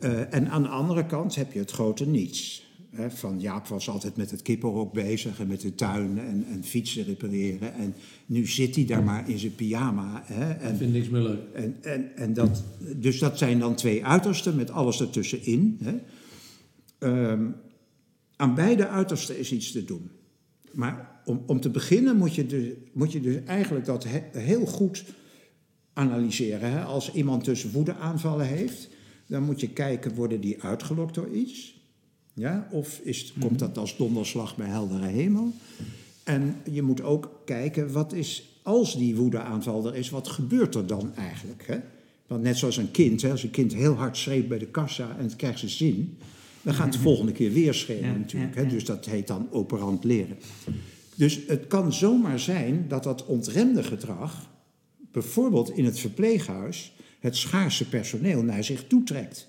[0.00, 2.62] Uh, en aan de andere kant heb je het grote niets.
[2.90, 6.64] Hè, van Jaap was altijd met het kippenhok bezig en met de tuin en, en
[6.64, 7.74] fietsen repareren.
[7.74, 7.94] En
[8.26, 10.22] nu zit hij daar maar in zijn pyjama.
[10.24, 11.40] Hè, en, Ik vind niks meer leuk.
[11.54, 12.64] En, en, en dat,
[12.96, 15.78] dus dat zijn dan twee uitersten met alles ertussenin.
[15.82, 15.96] Hè.
[17.30, 17.54] Um,
[18.36, 20.10] aan beide uitersten is iets te doen.
[20.74, 25.04] Maar om, om te beginnen moet je, dus, moet je dus eigenlijk dat heel goed
[25.92, 26.70] analyseren.
[26.70, 26.82] Hè?
[26.82, 28.88] Als iemand dus woedeaanvallen heeft,
[29.26, 31.82] dan moet je kijken, worden die uitgelokt door iets?
[32.34, 32.68] Ja?
[32.70, 33.60] Of is, komt mhm.
[33.60, 35.52] dat als donderslag bij heldere hemel?
[36.24, 40.86] En je moet ook kijken, wat is, als die woedeaanval er is, wat gebeurt er
[40.86, 41.66] dan eigenlijk?
[41.66, 41.78] Hè?
[42.26, 45.16] Want net zoals een kind, hè, als een kind heel hard schreeuwt bij de kassa
[45.18, 46.18] en het krijgt zijn zin,
[46.64, 48.54] dan gaat het de volgende keer weer schreeuwen natuurlijk.
[48.54, 48.66] Hè?
[48.66, 50.36] Dus dat heet dan operant leren.
[51.14, 54.50] Dus het kan zomaar zijn dat dat ontremde gedrag,
[55.12, 59.48] bijvoorbeeld in het verpleeghuis, het schaarse personeel naar zich toetrekt.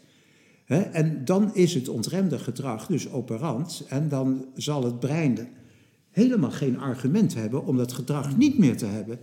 [0.66, 5.48] En dan is het ontremde gedrag dus operant en dan zal het brein
[6.12, 9.20] helemaal geen argument hebben om dat gedrag niet meer te hebben.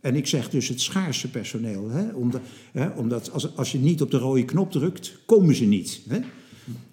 [0.00, 2.12] En ik zeg dus het schaarse personeel, hè?
[2.12, 2.40] Omdat,
[2.72, 2.88] hè?
[2.88, 6.00] omdat als, als je niet op de rode knop drukt, komen ze niet.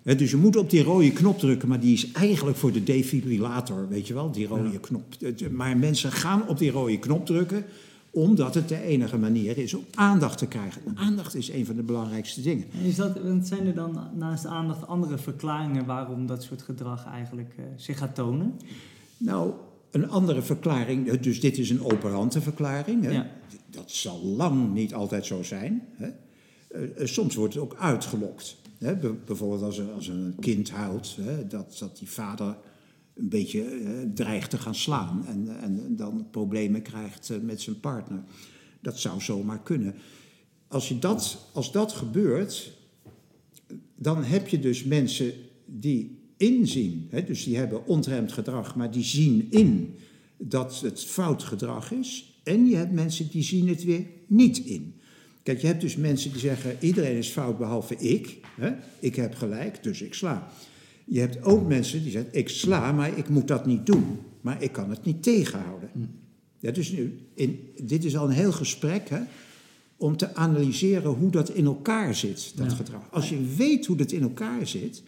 [0.04, 3.88] Dus je moet op die rode knop drukken, maar die is eigenlijk voor de defibrillator,
[3.88, 5.04] weet je wel, die rode knop.
[5.52, 7.66] Maar mensen gaan op die rode knop drukken
[8.12, 10.82] omdat het de enige manier is om aandacht te krijgen.
[10.96, 12.66] Aandacht is een van de belangrijkste dingen.
[12.84, 17.66] Is dat, zijn er dan naast aandacht andere verklaringen waarom dat soort gedrag eigenlijk uh,
[17.76, 18.60] zich gaat tonen?
[19.18, 19.52] Nou,
[19.92, 23.04] een andere verklaring, dus dit is een operante verklaring.
[23.04, 23.24] Hè?
[23.70, 25.82] Dat zal lang niet altijd zo zijn.
[25.94, 26.08] Hè?
[26.08, 28.58] Uh, soms wordt het ook uitgelokt
[29.26, 31.18] bijvoorbeeld als, als een kind huilt,
[31.48, 32.58] dat, dat die vader
[33.14, 38.24] een beetje eh, dreigt te gaan slaan en, en dan problemen krijgt met zijn partner.
[38.82, 39.96] Dat zou zomaar kunnen.
[40.68, 42.78] Als, je dat, als dat gebeurt,
[43.96, 45.34] dan heb je dus mensen
[45.66, 49.96] die inzien, hè, dus die hebben ontremd gedrag, maar die zien in
[50.38, 52.40] dat het fout gedrag is.
[52.44, 54.99] En je hebt mensen die zien het weer niet in.
[55.50, 58.38] Kijk, je hebt dus mensen die zeggen: iedereen is fout behalve ik.
[58.60, 58.72] Hè?
[59.00, 60.52] Ik heb gelijk, dus ik sla.
[61.06, 64.20] Je hebt ook mensen die zeggen: ik sla, maar ik moet dat niet doen.
[64.42, 65.90] Maar ik kan het niet tegenhouden.
[65.94, 66.00] Hm.
[66.58, 69.20] Ja, dus nu, in, dit is al een heel gesprek hè,
[69.98, 73.12] om te analyseren hoe dat in elkaar zit, dat gedrag.
[73.12, 75.04] Als je weet hoe dat in elkaar zit.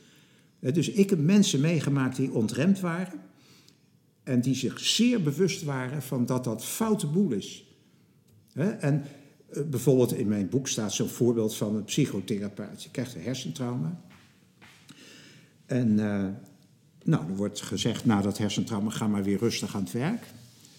[0.59, 3.19] Hè, dus ik heb mensen meegemaakt die ontremd waren.
[4.23, 7.65] En die zich zeer bewust waren van dat dat foute boel is.
[8.53, 9.05] Hè, en
[9.69, 12.83] bijvoorbeeld in mijn boek staat zo'n voorbeeld van een psychotherapeut.
[12.83, 14.01] Je krijgt een hersentrauma.
[15.65, 16.25] En uh,
[17.03, 20.23] nou, er wordt gezegd na dat hersentrauma ga maar weer rustig aan het werk.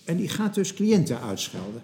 [0.04, 1.82] En die gaat dus cliënten uitschelden.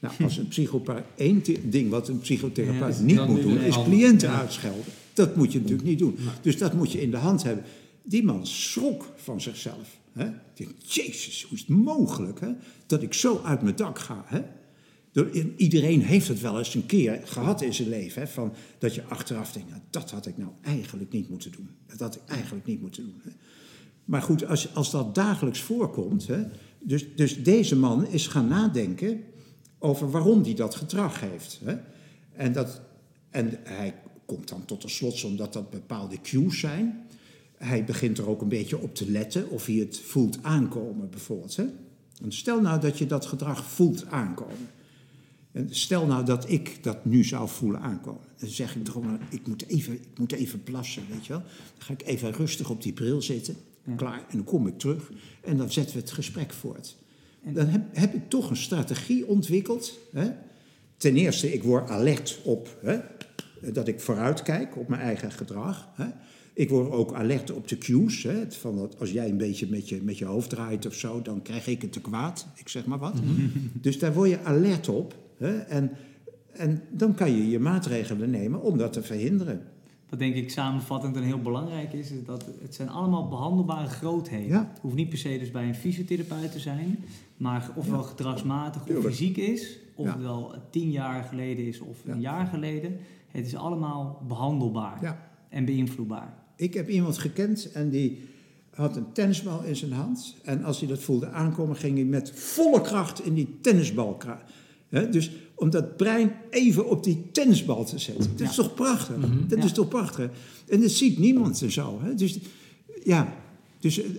[0.00, 4.84] Nou, als een psychopaat, één ding wat een psychotherapeut niet moet doen, is cliënten uitschelden.
[5.12, 6.18] Dat moet je natuurlijk niet doen.
[6.40, 7.64] Dus dat moet je in de hand hebben.
[8.02, 9.98] Die man schrok van zichzelf.
[10.12, 10.30] Hè?
[10.54, 12.50] Ik jezus, hoe is het mogelijk hè?
[12.86, 14.24] dat ik zo uit mijn dak ga?
[14.26, 14.42] Hè?
[15.56, 18.22] Iedereen heeft het wel eens een keer gehad in zijn leven.
[18.22, 21.68] Hè, van dat je achteraf denkt, nou, dat had ik nou eigenlijk niet moeten doen.
[21.86, 23.20] Dat had ik eigenlijk niet moeten doen.
[23.24, 23.30] Hè.
[24.04, 26.26] Maar goed, als, als dat dagelijks voorkomt.
[26.26, 26.42] Hè,
[26.80, 29.20] dus, dus deze man is gaan nadenken
[29.78, 31.60] over waarom hij dat gedrag heeft.
[31.64, 31.76] Hè.
[32.32, 32.80] En, dat,
[33.30, 33.94] en hij
[34.26, 37.06] komt dan tot de slotsom dat dat bepaalde cues zijn.
[37.56, 41.56] Hij begint er ook een beetje op te letten of hij het voelt aankomen, bijvoorbeeld.
[41.56, 41.64] Hè.
[42.28, 44.68] Stel nou dat je dat gedrag voelt aankomen.
[45.52, 48.22] En stel nou dat ik dat nu zou voelen aankomen.
[48.36, 51.42] Dan zeg ik maar, ik moet even, ik moet even plassen, weet je wel.
[51.42, 53.56] Dan ga ik even rustig op die bril zitten,
[53.96, 55.10] klaar, en dan kom ik terug.
[55.40, 56.96] En dan zetten we het gesprek voort.
[57.44, 59.98] Dan heb, heb ik toch een strategie ontwikkeld.
[60.12, 60.30] Hè?
[60.96, 62.98] Ten eerste, ik word alert op hè?
[63.72, 65.88] dat ik vooruit kijk op mijn eigen gedrag.
[65.94, 66.06] Hè?
[66.54, 68.22] Ik word ook alert op de cues.
[68.22, 68.52] Hè?
[68.52, 71.42] Van dat als jij een beetje met je, met je hoofd draait of zo, dan
[71.42, 72.46] krijg ik het te kwaad.
[72.54, 73.20] Ik zeg maar wat.
[73.72, 75.14] Dus daar word je alert op.
[75.48, 75.90] En,
[76.52, 79.62] en dan kan je je maatregelen nemen om dat te verhinderen.
[80.08, 84.58] Wat denk ik samenvattend en heel belangrijk is, is dat het zijn allemaal behandelbare grootheden.
[84.58, 86.98] Het hoeft niet per se dus bij een fysiotherapeut te zijn,
[87.36, 88.06] maar ofwel ja.
[88.06, 92.96] gedragsmatig of fysiek is, of het wel tien jaar geleden is of een jaar geleden.
[93.28, 95.18] Het is allemaal behandelbaar
[95.48, 96.34] en beïnvloedbaar.
[96.56, 98.28] Ik heb iemand gekend en die
[98.70, 100.36] had een tennisbal in zijn hand.
[100.42, 104.16] En als hij dat voelde aankomen, ging hij met volle kracht in die tennisbal
[104.92, 108.36] dus om dat brein even op die tennisbal te zetten.
[108.36, 109.16] Dat is toch prachtig?
[109.16, 109.48] Mhm.
[109.48, 110.30] Dat is toch prachtig?
[110.68, 112.00] En dat ziet niemand en zo.
[112.16, 112.38] Dus
[113.04, 113.36] ja,
[113.80, 114.10] dus uh,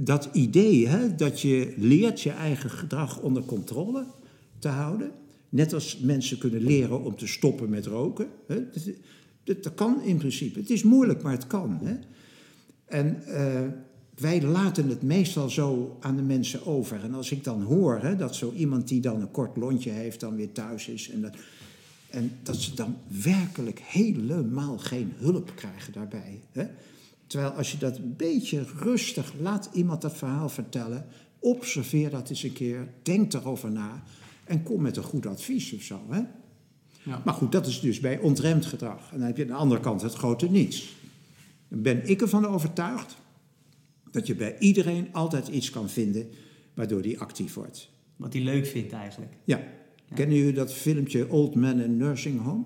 [0.00, 4.04] dat idee hè, dat je leert je eigen gedrag onder controle
[4.58, 5.10] te houden.
[5.48, 8.28] Net als mensen kunnen leren om te stoppen met roken.
[8.46, 8.56] Hè,
[9.44, 10.58] dat, dat, kan in principe.
[10.58, 11.78] Het is moeilijk, maar het kan.
[11.82, 11.96] Hè.
[12.84, 13.60] En uh,
[14.18, 17.02] wij laten het meestal zo aan de mensen over.
[17.02, 20.20] En als ik dan hoor hè, dat zo iemand die dan een kort lontje heeft,
[20.20, 21.10] dan weer thuis is.
[21.10, 21.34] En dat,
[22.10, 26.40] en dat ze dan werkelijk helemaal geen hulp krijgen daarbij.
[26.52, 26.66] Hè?
[27.26, 31.06] Terwijl als je dat een beetje rustig laat iemand dat verhaal vertellen,
[31.38, 34.02] observeer dat eens een keer, denk erover na
[34.44, 36.00] en kom met een goed advies of zo.
[36.08, 36.20] Hè?
[37.02, 37.22] Ja.
[37.24, 39.12] Maar goed, dat is dus bij ontremd gedrag.
[39.12, 40.96] En dan heb je aan de andere kant het grote niets.
[41.68, 43.16] Dan ben ik ervan overtuigd
[44.18, 46.28] dat je bij iedereen altijd iets kan vinden
[46.74, 47.90] waardoor die actief wordt.
[48.16, 49.32] Wat hij leuk vindt eigenlijk.
[49.44, 49.62] Ja.
[50.14, 52.64] Kennen jullie dat filmpje Old Man in Nursing Home?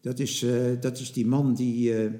[0.00, 2.04] Dat, is, uh, dat is die man die...
[2.04, 2.10] Uh,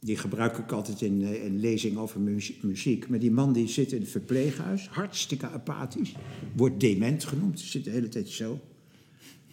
[0.00, 2.20] die gebruik ik altijd in, uh, in lezing over
[2.60, 3.08] muziek.
[3.08, 6.14] Maar die man die zit in het verpleeghuis, hartstikke apathisch.
[6.56, 8.60] Wordt dement genoemd, zit de hele tijd zo.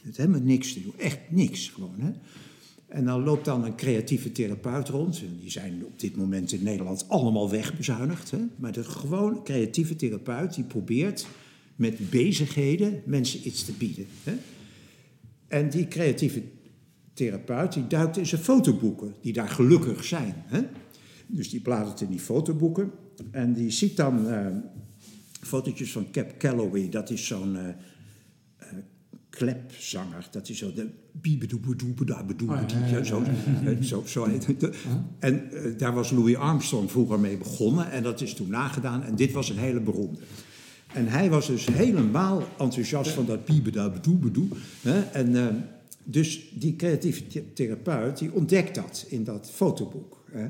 [0.01, 1.99] Het helemaal niks te doen, echt niks gewoon.
[1.99, 2.11] Hè?
[2.95, 5.23] En dan loopt dan een creatieve therapeut rond.
[5.39, 8.31] Die zijn op dit moment in Nederland allemaal wegbezuinigd.
[8.31, 8.37] Hè?
[8.55, 11.27] Maar de gewoon creatieve therapeut die probeert
[11.75, 14.05] met bezigheden mensen iets te bieden.
[14.23, 14.33] Hè?
[15.47, 16.43] En die creatieve
[17.13, 20.33] therapeut die duikt in zijn fotoboeken, die daar gelukkig zijn.
[20.37, 20.61] Hè?
[21.27, 22.91] Dus die bladert in die fotoboeken
[23.31, 24.47] en die ziet dan uh,
[25.41, 26.89] fotootjes van Cap Calloway.
[26.89, 27.67] Dat is zo'n uh,
[29.35, 30.27] klepzanger.
[30.31, 30.87] Dat is zo de.
[32.49, 32.69] Oh,
[33.81, 34.27] zo, zo, zo
[35.19, 37.91] En uh, daar was Louis Armstrong vroeger mee begonnen.
[37.91, 39.03] En dat is toen nagedaan.
[39.03, 40.19] En dit was een hele beroemde.
[40.93, 44.47] En hij was dus helemaal enthousiast van dat biebedabedoebedoe.
[45.11, 45.47] En uh,
[46.03, 50.23] dus die creatieve therapeut, die ontdekt dat in dat fotoboek.
[50.31, 50.47] Hè?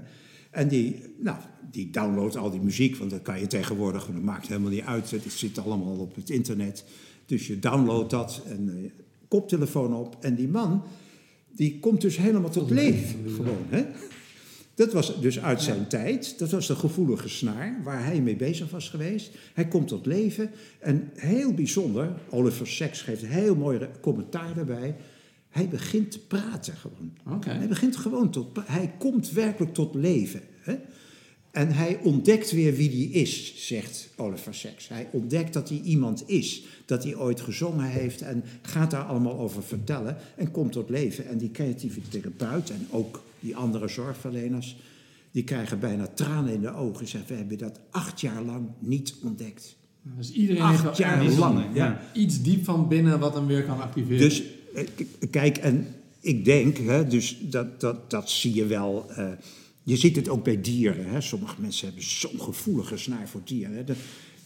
[0.51, 1.37] En die, nou,
[1.71, 5.11] die downloadt al die muziek, want dat kan je tegenwoordig, dat maakt helemaal niet uit.
[5.11, 6.85] Het zit allemaal op het internet.
[7.25, 8.91] Dus je downloadt dat en uh,
[9.27, 10.17] koptelefoon op.
[10.19, 10.83] En die man,
[11.51, 13.29] die komt dus helemaal tot leven.
[13.29, 13.85] Gewoon, hè?
[14.75, 16.39] Dat was dus uit zijn tijd.
[16.39, 19.31] Dat was de gevoelige snaar waar hij mee bezig was geweest.
[19.53, 20.51] Hij komt tot leven.
[20.79, 24.95] En heel bijzonder, Oliver Sacks geeft heel mooi commentaar daarbij.
[25.49, 27.43] Hij begint te praten gewoon.
[27.45, 28.59] Hij begint gewoon tot.
[28.65, 30.41] Hij komt werkelijk tot leven.
[30.59, 30.75] Hè?
[31.55, 34.87] En hij ontdekt weer wie hij is, zegt Oliver Sacks.
[34.87, 39.39] Hij ontdekt dat hij iemand is, dat hij ooit gezongen heeft en gaat daar allemaal
[39.39, 41.27] over vertellen en komt tot leven.
[41.27, 44.77] En die creatieve therapeut en ook die andere zorgverleners,
[45.31, 47.07] die krijgen bijna tranen in de ogen.
[47.07, 49.75] Zeggen, we hebben dat acht jaar lang niet ontdekt.
[50.17, 51.65] Dus iedereen acht jaar lang.
[51.73, 52.01] Ja.
[52.13, 54.19] Iets diep van binnen wat hem weer kan activeren.
[54.19, 54.43] Dus
[54.75, 54.87] eh,
[55.31, 55.87] kijk, en
[56.19, 59.05] ik denk, hè, dus dat, dat, dat zie je wel.
[59.17, 59.27] Uh,
[59.85, 61.09] je ziet het ook bij dieren.
[61.09, 61.21] Hè.
[61.21, 63.75] Sommige mensen hebben zo'n gevoelige snaar voor dieren.
[63.75, 63.95] Hè.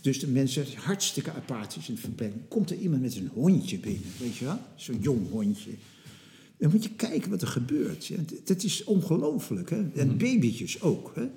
[0.02, 2.32] dus de mensen zijn hartstikke apathisch in het.
[2.48, 4.60] Komt er iemand met een hondje binnen, weet je wel?
[4.76, 5.72] Zo'n jong hondje.
[6.58, 8.06] Dan moet je kijken wat er gebeurt.
[8.06, 9.72] Ja, dat is ongelooflijk.
[9.72, 10.18] En mhm.
[10.18, 11.12] babytjes ook.
[11.16, 11.28] Hè?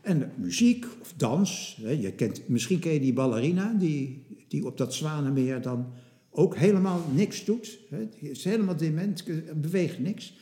[0.00, 1.78] En muziek of dans.
[1.82, 1.90] Hè?
[1.90, 5.86] Je kent, misschien ken je die ballerina die, die op dat Zwanenmeer dan
[6.30, 7.78] ook helemaal niks doet.
[7.90, 8.08] Hè?
[8.20, 10.34] Die is helemaal dement, beweegt niks.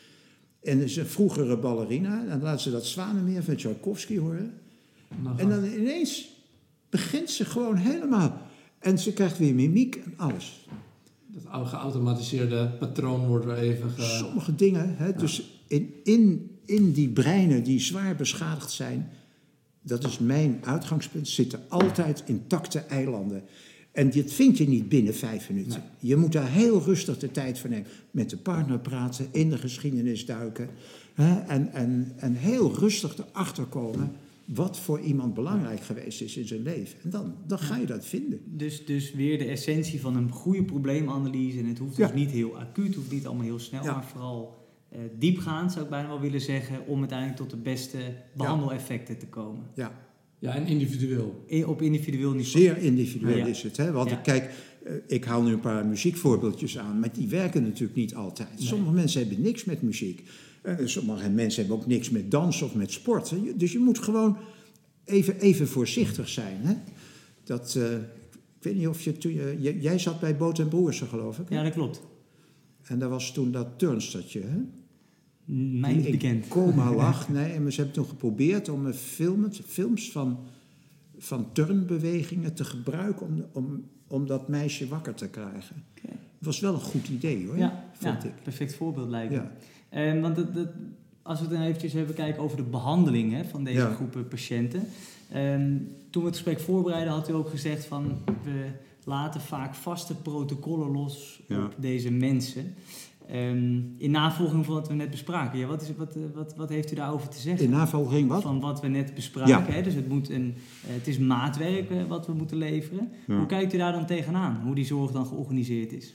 [0.62, 2.20] En is een vroegere ballerina.
[2.20, 4.60] En dan laat ze dat Zwanenmeer van Tchaikovsky horen.
[5.36, 6.28] en dan ineens
[6.90, 8.42] begint ze gewoon helemaal.
[8.78, 10.66] En ze krijgt weer mimiek en alles
[11.28, 13.92] dat geautomatiseerde patroon wordt weer even...
[13.96, 19.10] Sommige dingen, hè, dus in, in, in die breinen die zwaar beschadigd zijn...
[19.82, 23.42] dat is mijn uitgangspunt, zitten altijd intacte eilanden.
[23.92, 25.82] En dit vind je niet binnen vijf minuten.
[25.98, 27.86] Je moet daar heel rustig de tijd voor nemen.
[28.10, 30.68] Met de partner praten, in de geschiedenis duiken.
[31.14, 34.12] Hè, en, en, en heel rustig erachter komen
[34.44, 36.98] wat voor iemand belangrijk geweest is in zijn leven.
[37.02, 38.40] En dan, dan ga je dat vinden.
[38.44, 41.58] Dus, dus weer de essentie van een goede probleemanalyse.
[41.58, 44.66] En het hoeft dus niet heel acuut, het hoeft niet allemaal heel snel, maar vooral
[44.92, 47.98] uh, diepgaand zou ik bijna wel willen zeggen, om uiteindelijk tot de beste
[48.36, 49.64] behandeleffecten te komen.
[49.74, 49.92] Ja.
[50.38, 51.44] Ja, en individueel.
[51.66, 52.64] op individueel niveau.
[52.64, 53.76] Zeer individueel is het.
[53.76, 53.92] Hè?
[53.92, 54.50] Want kijk,
[54.84, 58.48] eh, ik haal nu een paar muziekvoorbeeldjes aan, maar die werken natuurlijk niet altijd.
[58.56, 60.22] Sommige mensen hebben niks met muziek.
[60.62, 63.34] Uh, sommige mensen hebben ook niks met dans of met sport.
[63.56, 64.36] Dus je moet gewoon
[65.04, 66.60] even, even voorzichtig zijn.
[66.60, 66.74] Hè?
[67.44, 69.32] Dat, uh, ik weet niet of je toen.
[69.32, 71.48] Uh, jij zat bij Boot en Broersen, geloof ik.
[71.50, 72.00] Ja, dat klopt.
[72.82, 74.58] En daar was toen dat turnstadje, hè?
[75.54, 76.48] Mij niet bekend.
[76.48, 77.28] coma lag.
[77.32, 80.38] Nee, en ze hebben toen geprobeerd om films, films van,
[81.18, 85.82] van turnbewegingen te gebruiken om, om, om dat meisje wakker te krijgen.
[85.98, 86.16] Okay.
[86.38, 88.34] Het was wel een goed idee hoor, ja, vond ja, ik.
[88.42, 89.42] perfect voorbeeld lijkt me.
[89.90, 90.12] Ja.
[90.12, 90.68] Um, want dat, dat,
[91.22, 94.82] als we het dan eventjes even kijken over de behandeling hè, van deze groepen patiënten.
[95.34, 98.66] Um, toen we het gesprek voorbereiden had u ook gezegd van we
[99.04, 102.74] laten vaak vaste protocollen los op deze mensen.
[103.32, 105.58] Um, in navolging van wat we net bespraken.
[105.58, 107.64] Ja, wat, is, wat, wat, wat heeft u daarover te zeggen?
[107.64, 108.42] In navolging wat?
[108.42, 109.74] Van wat we net bespraken.
[109.74, 109.82] Hè?
[109.82, 113.10] Dus het, moet een, uh, het is maatwerk uh, wat we moeten leveren.
[113.26, 114.60] Hoe kijkt u daar dan tegenaan?
[114.64, 116.14] Hoe die zorg dan georganiseerd is?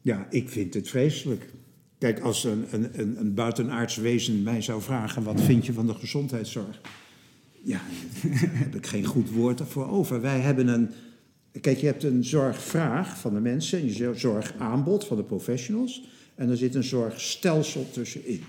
[0.00, 1.52] Ja, ik vind het vreselijk.
[1.98, 5.94] Kijk, als een, een, een buitenaards wezen mij zou vragen: wat vind je van de
[5.94, 6.80] gezondheidszorg?
[7.62, 7.80] Ja,
[8.22, 10.20] daar heb ik geen goed woord voor over.
[10.20, 10.90] Wij hebben een.
[11.60, 16.04] Kijk, je hebt een zorgvraag van de mensen, een zorgaanbod van de professionals.
[16.34, 18.42] En er zit een zorgstelsel tussenin.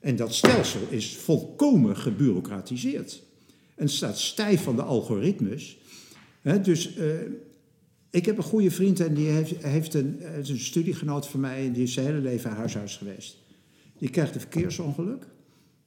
[0.00, 3.22] En dat stelsel is volkomen gebureaucratiseerd.
[3.74, 5.78] En staat stijf van de algoritmes.
[6.62, 7.04] dus uh,
[8.10, 11.66] ik heb een goede vriend en die heeft, heeft een, is een studiegenoot van mij
[11.66, 13.36] en die is zijn hele leven huishuis geweest.
[13.98, 15.26] Die krijgt een verkeersongeluk,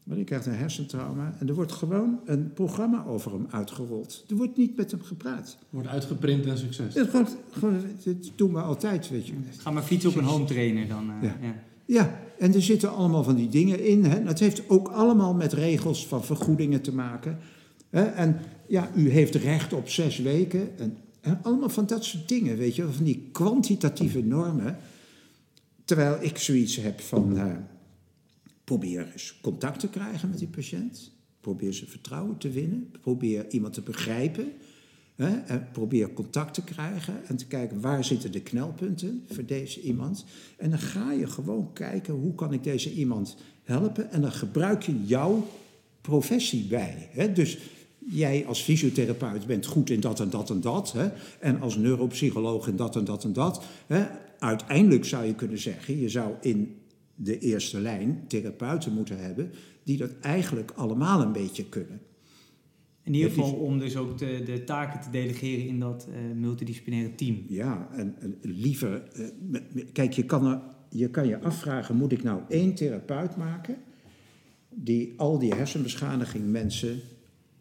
[0.03, 4.25] maar die krijgt een hersentrauma en er wordt gewoon een programma over hem uitgerold.
[4.29, 5.57] Er wordt niet met hem gepraat.
[5.69, 6.93] Wordt uitgeprint en succes.
[6.93, 9.33] Het, gewoon, gewoon, dat doen we altijd, weet je.
[9.57, 11.09] Ga maar fietsen op een home trainer dan.
[11.09, 11.37] Uh, ja.
[11.41, 11.55] ja.
[11.85, 12.19] ja.
[12.39, 14.05] en er zitten allemaal van die dingen in.
[14.05, 14.19] Hè.
[14.19, 17.37] Het heeft ook allemaal met regels van vergoedingen te maken.
[17.89, 18.03] Hè.
[18.03, 20.79] En ja, u heeft recht op zes weken.
[20.79, 24.77] En en allemaal van dat soort dingen, weet je, van die kwantitatieve normen.
[25.85, 27.45] Terwijl ik zoiets heb van, uh,
[28.71, 31.11] probeer eens contact te krijgen met die patiënt.
[31.41, 32.91] Probeer zijn vertrouwen te winnen.
[33.01, 34.51] Probeer iemand te begrijpen.
[35.15, 39.81] Hè, en probeer contact te krijgen en te kijken waar zitten de knelpunten voor deze
[39.81, 40.25] iemand.
[40.57, 44.11] En dan ga je gewoon kijken hoe kan ik deze iemand helpen.
[44.11, 45.47] En dan gebruik je jouw
[46.01, 47.09] professie bij.
[47.11, 47.33] Hè.
[47.33, 47.57] Dus
[47.99, 50.91] jij als fysiotherapeut bent goed in dat en dat en dat.
[50.91, 51.09] Hè?
[51.39, 53.63] En als neuropsycholoog in dat en dat en dat.
[53.87, 54.05] Hè?
[54.39, 56.80] Uiteindelijk zou je kunnen zeggen, je zou in
[57.15, 59.51] de eerste lijn therapeuten moeten hebben
[59.83, 62.01] die dat eigenlijk allemaal een beetje kunnen.
[63.03, 67.15] In ieder geval om dus ook de, de taken te delegeren in dat uh, multidisciplinaire
[67.15, 67.43] team.
[67.47, 69.03] Ja, en, en liever.
[69.51, 69.59] Uh,
[69.93, 73.77] kijk, je kan, er, je kan je afvragen: moet ik nou één therapeut maken
[74.69, 76.99] die al die hersenbeschadiging mensen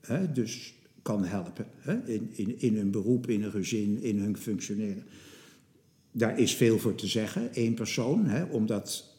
[0.00, 4.36] hè, dus kan helpen hè, in, in, in hun beroep, in hun gezin, in hun
[4.36, 5.04] functioneren?
[6.12, 9.09] Daar is veel voor te zeggen, één persoon, hè, omdat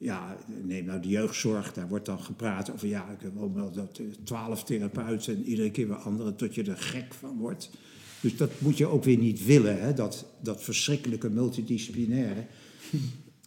[0.00, 3.70] ja, neem nou de jeugdzorg, daar wordt dan gepraat over, ja, ik heb ook wel
[3.70, 7.70] dat eh, twaalf therapeuten en iedere keer weer andere, tot je er gek van wordt.
[8.20, 12.46] Dus dat moet je ook weer niet willen, hè, dat, dat verschrikkelijke multidisciplinaire.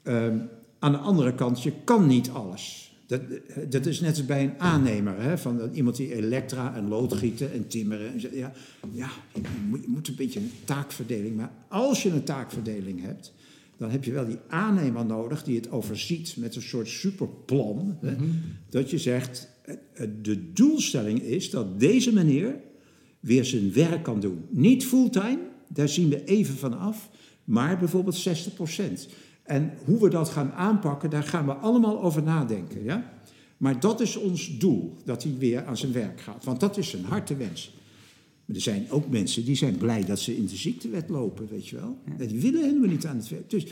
[0.04, 0.50] um,
[0.80, 2.94] aan de andere kant, je kan niet alles.
[3.08, 3.22] Dat,
[3.70, 7.68] dat is net als bij een aannemer, hè, van iemand die elektra en loodgieten en
[7.68, 8.14] timmeren.
[8.14, 8.52] En, ja,
[8.92, 13.34] ja je, moet, je moet een beetje een taakverdeling, maar als je een taakverdeling hebt,
[13.84, 17.98] dan heb je wel die aannemer nodig die het overziet met een soort superplan.
[18.02, 18.26] hè, mhm.
[18.70, 22.56] dat je zegt, eh, eh, de doelstelling is dat deze meneer
[23.20, 24.46] weer zijn werk kan doen.
[24.50, 27.10] Niet fulltime, daar zien we even van af,
[27.44, 29.10] maar bijvoorbeeld 60%.
[29.44, 32.84] En hoe we dat gaan aanpakken, daar gaan we allemaal over nadenken.
[32.84, 33.14] Ja?
[33.58, 36.44] Maar dat is ons doel, dat hij weer aan zijn werk gaat.
[36.44, 37.76] Want dat is zijn hartewens.
[38.46, 41.68] Maar er zijn ook mensen die zijn blij dat ze in de ziektewet lopen, weet
[41.68, 41.98] je wel.
[42.18, 42.26] Ja.
[42.26, 43.50] Die willen helemaal niet aan het werk.
[43.50, 43.66] Dus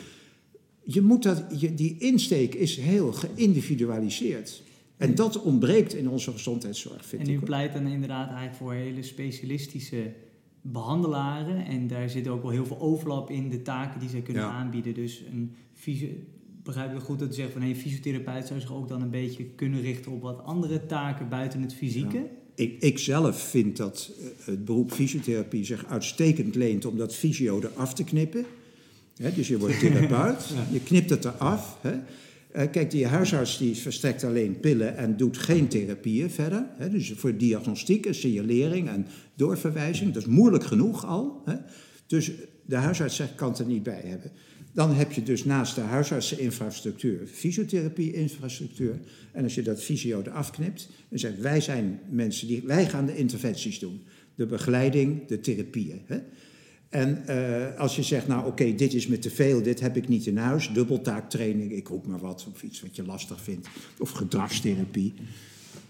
[0.84, 4.64] je moet dat, je, die insteek is heel geïndividualiseerd.
[4.98, 9.04] En dat ontbreekt in onze gezondheidszorg, vind en u pleit dan inderdaad eigenlijk voor hele
[9.04, 10.14] specialistische
[10.62, 11.66] behandelaren.
[11.66, 14.94] En daar zit ook wel heel veel overlap in de taken die zij kunnen aanbieden.
[14.94, 15.56] Dus een
[16.64, 19.44] begrijp ik goed dat u zegt van een fysiotherapeut zou zich ook dan een beetje
[19.44, 22.30] kunnen richten op wat andere taken buiten het fysieke?
[22.56, 27.62] Ik, ik zelf vind dat eh, het beroep fysiotherapie zich uitstekend leent om dat fysio
[27.62, 28.46] eraf te knippen.
[29.36, 31.78] dus je wordt therapeut, je knipt het eraf.
[31.82, 31.94] He.
[32.56, 36.66] Uh, kijk, die huisarts die verstrekt alleen pillen en doet geen therapieën verder.
[36.92, 41.44] dus voor diagnostiek en signalering en doorverwijzing, dat is moeilijk genoeg al.
[42.08, 42.32] Dus
[42.66, 44.32] de huisarts zegt, kan het er niet bij hebben.
[44.74, 49.00] Dan heb je dus naast de huisartseninfrastructuur fysiotherapie-infrastructuur.
[49.32, 53.06] En als je dat fysio eraf knipt, dan zegt wij zijn mensen die, wij gaan
[53.06, 54.02] de interventies doen.
[54.36, 56.02] De begeleiding, de therapieën.
[56.06, 56.20] Hè?
[56.90, 60.08] En uh, als je zegt, nou oké, dit is me te veel, dit heb ik
[60.08, 63.68] niet in huis, dubbeltaaktraining, ik roep maar wat, of iets wat je lastig vindt,
[64.00, 65.14] of gedragstherapie.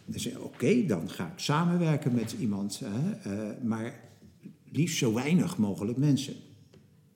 [0.06, 4.00] Dan zeg je, oké, dan ga ik samenwerken met iemand, hè, uh, maar
[4.72, 6.36] liefst zo weinig mogelijk mensen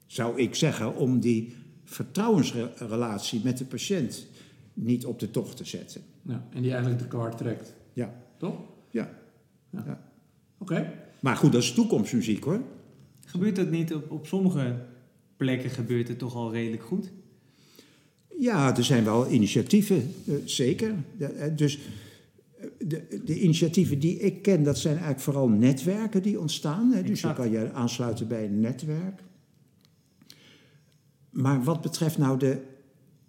[0.06, 4.28] zou ik zeggen, om die vertrouwensrelatie met de patiënt
[4.74, 6.02] niet op de tocht te zetten.
[6.22, 7.74] Ja, en die eigenlijk de kaart trekt.
[7.94, 8.14] Ja.
[8.38, 8.56] Toch?
[8.90, 9.10] Ja.
[9.70, 9.84] ja.
[9.86, 10.12] ja.
[10.58, 10.94] Oké.
[11.20, 12.62] Maar goed, dat is toekomstmuziek hoor.
[13.26, 14.76] Gebeurt dat niet op, op sommige
[15.38, 17.12] plekken gebeurt het toch al redelijk goed?
[18.40, 20.94] Ja, er zijn wel initiatieven, eh, zeker.
[21.18, 21.80] Eh, dus
[22.58, 26.92] eh, de, de, initiatieven die ik ken, dat zijn eigenlijk vooral netwerken die ontstaan.
[26.92, 27.04] Hè.
[27.04, 29.24] Dus je kan je aansluiten bij een netwerk.
[31.36, 32.62] Maar wat betreft nou de,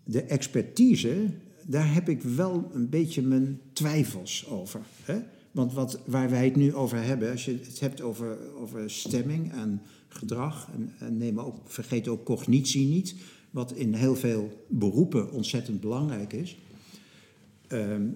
[0.05, 1.31] de expertise,
[1.67, 4.81] daar heb ik wel een beetje mijn twijfels over.
[5.03, 5.19] Hè?
[5.51, 9.53] Want wat, waar wij het nu over hebben, als je het hebt over, over stemming
[9.53, 13.15] en gedrag, en, en neem ook, vergeet ook cognitie niet,
[13.51, 16.57] wat in heel veel beroepen ontzettend belangrijk is,
[17.67, 18.09] ehm,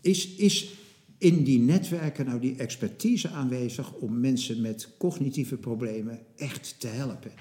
[0.00, 0.74] is, is
[1.18, 7.32] in die netwerken nou die expertise aanwezig om mensen met cognitieve problemen echt te helpen.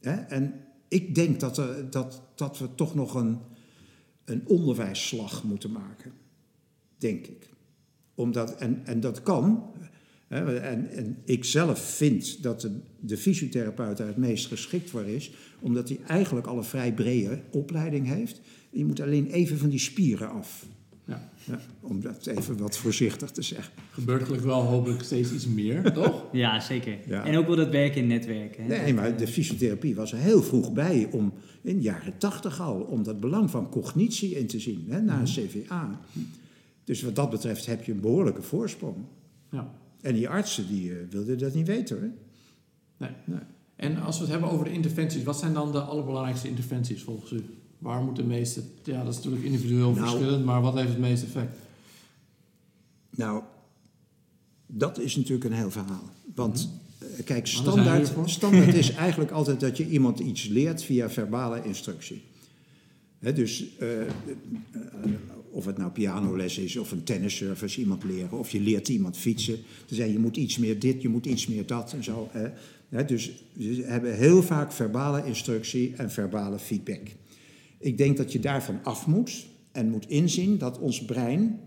[0.00, 0.54] En
[0.88, 3.38] ik denk dat, dat, dat we toch nog een,
[4.24, 6.12] een onderwijsslag moeten maken.
[6.98, 7.48] Denk ik.
[8.14, 9.72] Omdat, en, en dat kan.
[10.28, 15.04] Hè, en, en ik zelf vind dat de, de fysiotherapeut daar het meest geschikt voor
[15.04, 15.32] is.
[15.60, 18.40] Omdat hij eigenlijk al een vrij brede opleiding heeft.
[18.70, 20.66] Je moet alleen even van die spieren af.
[21.44, 21.60] Ja.
[21.80, 23.72] om dat even wat voorzichtig te zeggen.
[23.90, 26.24] Gebeurt gelukkig wel hopelijk steeds iets meer, toch?
[26.32, 27.12] Ja, zeker.
[27.12, 28.64] En ook wel dat werken in netwerken.
[28.64, 28.68] Hè?
[28.68, 31.32] Nee, maar de fysiotherapie was er heel vroeg bij om,
[31.62, 35.12] in de jaren tachtig al, om dat belang van cognitie in te zien, hè, na
[35.12, 35.46] een mhm.
[35.46, 36.00] CVA.
[36.84, 38.96] Dus wat dat betreft heb je een behoorlijke voorsprong.
[39.50, 39.70] Ja.
[40.00, 42.10] En die artsen die uh, wilden dat niet weten hoor.
[42.96, 43.10] Nee.
[43.24, 43.40] nee.
[43.76, 47.30] En als we het hebben over de interventies, wat zijn dan de allerbelangrijkste interventies volgens
[47.30, 47.44] u?
[47.80, 48.62] Waar moet de meeste...
[48.84, 51.56] Ja, dat is natuurlijk individueel nou, verschillend, maar wat heeft het meeste effect?
[53.10, 53.42] Nou,
[54.66, 56.10] dat is natuurlijk een heel verhaal.
[56.34, 57.10] Want mhm.
[57.18, 62.22] eh, kijk, standaard, standaard is eigenlijk altijd dat je iemand iets leert via verbale instructie.
[63.18, 64.06] dus uh, uh,
[65.50, 69.58] of het nou pianoles is of een tennisservice iemand leren, of je leert iemand fietsen.
[69.86, 72.30] Dan zei je moet iets meer dit, je moet iets meer dat en zo.
[73.06, 77.18] dus we hebben heel vaak verbale instructie en verbale feedback.
[77.80, 81.60] Ik denk dat je daarvan af moet en moet inzien dat ons brein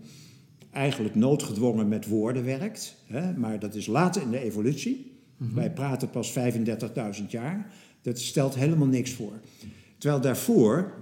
[0.70, 2.96] eigenlijk noodgedwongen met woorden werkt.
[3.06, 3.32] Hè?
[3.36, 5.12] Maar dat is later in de evolutie.
[5.36, 6.34] Wij praten pas
[7.18, 7.72] 35.000 jaar.
[8.02, 9.40] Dat stelt helemaal niks voor.
[9.98, 10.94] Terwijl daarvoor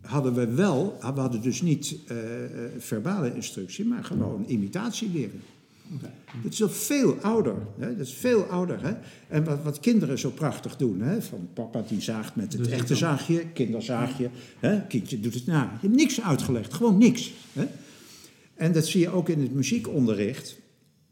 [0.00, 2.16] hadden we wel, we hadden dus niet uh,
[2.78, 5.40] verbale instructie, maar gewoon imitatie leren.
[6.42, 7.56] Dat is al veel ouder.
[7.78, 7.96] Hè?
[7.96, 8.82] Dat is veel ouder.
[8.82, 8.94] Hè?
[9.28, 11.00] En wat, wat kinderen zo prachtig doen.
[11.00, 11.22] Hè?
[11.22, 14.30] Van papa die zaagt met het dus echte zaagje, kinderzaagje.
[14.58, 14.86] Hè?
[14.86, 15.62] Kindje doet het na.
[15.80, 17.32] Je hebt niks uitgelegd, gewoon niks.
[17.52, 17.66] Hè?
[18.54, 20.58] En dat zie je ook in het muziekonderricht.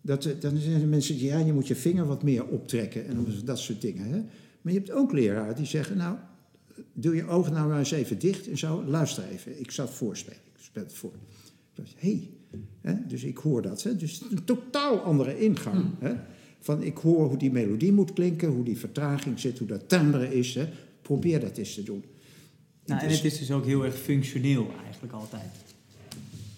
[0.01, 3.07] Dat, eh, dan zijn er mensen die ja, je moet je vinger wat meer optrekken
[3.07, 4.07] en dat soort dingen.
[4.07, 4.23] Hè?
[4.61, 6.17] Maar je hebt ook leraren die zeggen, nou,
[6.93, 9.61] doe je ogen nou maar eens even dicht en zo, luister even.
[9.61, 11.13] Ik zat voorspelen, ik speel het voor.
[11.75, 12.31] Hé, hey.
[13.09, 13.83] Dus ik hoor dat.
[13.83, 13.97] Hè?
[13.97, 15.81] Dus een totaal andere ingang.
[15.81, 15.95] Hmm.
[15.99, 16.15] Hè?
[16.61, 20.35] Van ik hoor hoe die melodie moet klinken, hoe die vertraging zit, hoe dat timbre
[20.35, 20.55] is.
[20.55, 20.69] Hè?
[21.03, 22.05] Probeer dat eens te doen.
[22.85, 25.51] Nou, en het is dus ook heel erg functioneel eigenlijk altijd.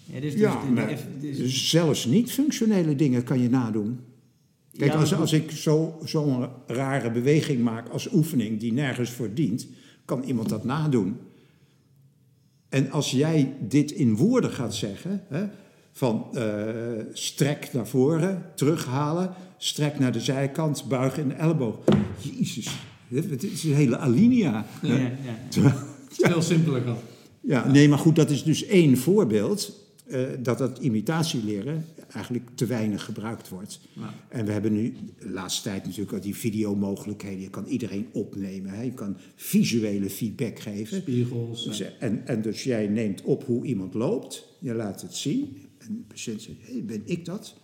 [0.05, 3.99] Ja, dus, dus, ja maar dus, zelfs niet functionele dingen kan je nadoen.
[4.77, 9.67] Kijk, als, als ik zo'n zo rare beweging maak als oefening die nergens voor dient,
[10.05, 11.17] kan iemand dat nadoen.
[12.69, 15.45] En als jij dit in woorden gaat zeggen, hè,
[15.91, 16.43] van uh,
[17.13, 21.75] strek naar voren, terughalen, strek naar de zijkant, buig in de elleboog.
[22.17, 22.69] Jezus,
[23.09, 24.65] het is een hele alinea.
[24.81, 25.11] Ja, ja,
[25.49, 25.75] ja.
[26.09, 26.97] Veel simpeler kan.
[27.41, 29.80] Ja, nee, maar goed, dat is dus één voorbeeld.
[30.11, 33.79] Uh, dat dat imitatieleren eigenlijk te weinig gebruikt wordt.
[34.29, 37.41] En we hebben nu de laatste tijd natuurlijk al die videomogelijkheden.
[37.41, 38.71] Je kan iedereen opnemen.
[38.71, 38.81] Hè?
[38.81, 40.97] Je kan visuele feedback geven.
[40.97, 41.63] Spiegels.
[41.63, 44.47] Dus, en, en dus jij neemt op hoe iemand loopt.
[44.59, 45.57] Je laat het zien.
[45.77, 47.55] En de patiënt zegt, hey, ben ik dat?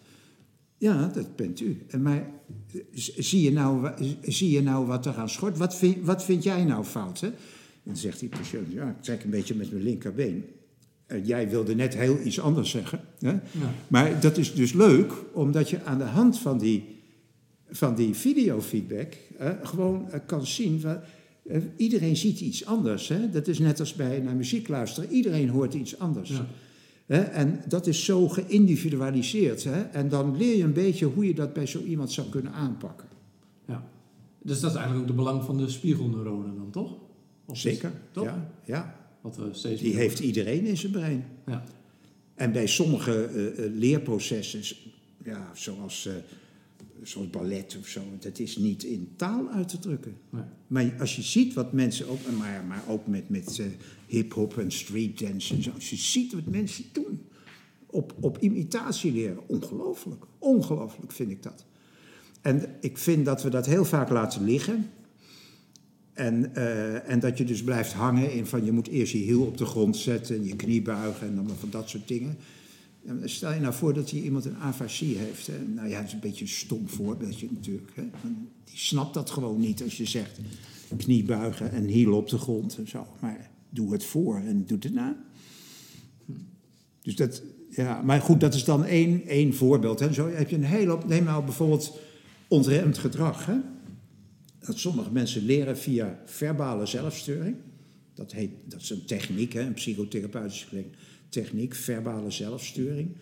[0.78, 1.82] Ja, dat bent u.
[1.88, 2.30] En maar
[3.18, 3.92] zie je nou,
[4.22, 5.58] zie je nou wat er aan schort?
[5.58, 7.20] Wat vind, wat vind jij nou fout?
[7.20, 7.28] Hè?
[7.28, 7.34] En
[7.84, 10.46] dan zegt die patiënt, ja, ik trek een beetje met mijn linkerbeen.
[11.08, 13.00] En jij wilde net heel iets anders zeggen.
[13.20, 13.32] Hè?
[13.32, 13.74] Ja.
[13.88, 16.84] Maar dat is dus leuk, omdat je aan de hand van die,
[17.70, 20.82] van die videofeedback uh, gewoon uh, kan zien.
[21.76, 23.08] Iedereen ziet iets anders.
[23.08, 23.30] Hè?
[23.30, 25.10] Dat is net als bij naar muziek luisteren.
[25.10, 26.30] Iedereen hoort iets anders.
[26.30, 26.46] Ja.
[27.06, 27.22] Hè?
[27.22, 29.64] En dat is zo geïndividualiseerd.
[29.64, 29.82] Hè?
[29.82, 33.08] En dan leer je een beetje hoe je dat bij zo iemand zou kunnen aanpakken.
[33.68, 33.84] Ja.
[34.42, 36.98] Dus dat is eigenlijk ook de belang van de spiegelneuronen dan, toch?
[37.46, 38.24] Of Zeker, toch?
[38.24, 38.97] Ja, ja.
[39.36, 41.26] Wat we Die heeft iedereen in zijn brein.
[41.46, 41.64] Ja.
[42.36, 44.78] En bij sommige uh, leerprocessen,
[45.24, 46.14] ja, zoals, uh,
[47.04, 50.18] zoals ballet of zo, dat is niet in taal uit te drukken.
[50.30, 50.44] Nee.
[50.68, 53.66] Maar als je ziet wat mensen ook, maar, maar ook met, met uh,
[54.08, 57.22] hip-hop en street dance en zo, als je ziet wat mensen doen
[57.86, 60.26] op, op imitatie leren, ongelooflijk.
[60.38, 61.66] Ongelooflijk vind ik dat.
[62.42, 64.90] En ik vind dat we dat heel vaak laten liggen.
[66.18, 69.42] En, uh, en dat je dus blijft hangen in van je moet eerst je hiel
[69.42, 72.38] op de grond zetten en je knie buigen en dan van dat soort dingen.
[73.06, 75.50] En stel je nou voor dat hier iemand een afasie heeft.
[75.76, 77.92] Nou ja, dat is een beetje een stom voorbeeldje natuurlijk.
[77.94, 78.04] Hè?
[78.64, 80.40] Die snapt dat gewoon niet als je zegt
[80.98, 83.08] knie buigen en hiel op de grond en zo.
[83.20, 85.26] Maar doe het voor en doe het na.
[87.02, 90.00] Dus dat, ja, maar goed, dat is dan één, één voorbeeld.
[90.00, 90.14] Hè?
[90.14, 92.00] Zo heb je een hele neem nou bijvoorbeeld
[92.48, 93.46] ontremd gedrag.
[93.46, 93.56] Hè?
[94.68, 97.56] Dat sommige mensen leren via verbale zelfsturing.
[98.14, 100.86] Dat, heet, dat is een techniek, hè, een psychotherapeutische
[101.30, 103.16] techniek, verbale zelfsturing.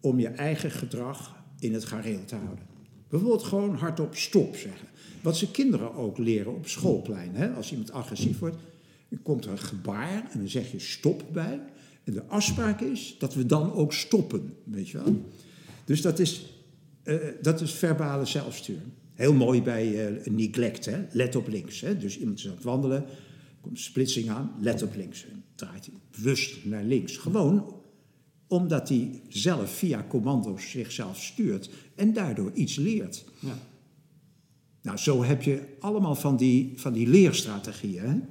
[0.00, 2.64] Om je eigen gedrag in het gareel te houden.
[3.08, 4.88] Bijvoorbeeld gewoon hardop stop zeggen.
[5.22, 7.34] Wat ze kinderen ook leren op schoolplein.
[7.34, 7.50] Hè?
[7.50, 8.56] Als iemand agressief wordt,
[9.08, 11.60] dan komt er een gebaar en dan zeg je stop bij.
[12.04, 15.24] En de afspraak is dat we dan ook stoppen, weet je wel.
[15.84, 16.46] Dus dat is,
[17.04, 18.92] uh, dat is verbale zelfsturing.
[19.16, 21.04] Heel mooi bij uh, neglect, hè?
[21.10, 21.80] let op links.
[21.80, 21.96] Hè?
[21.96, 23.04] Dus iemand is aan het wandelen,
[23.60, 25.26] komt splitsing aan, let op links.
[25.26, 27.16] En draait hij bewust naar links.
[27.16, 27.74] Gewoon
[28.48, 33.24] omdat hij zelf via commando's zichzelf stuurt en daardoor iets leert.
[33.40, 33.58] Ja.
[34.82, 38.24] Nou, zo heb je allemaal van die, van die leerstrategieën.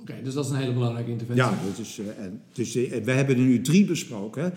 [0.00, 1.44] Oké, dus dat is een hele belangrijke interventie.
[1.44, 2.06] Ja, dat is, uh,
[2.52, 4.52] dus uh, we hebben er nu drie besproken.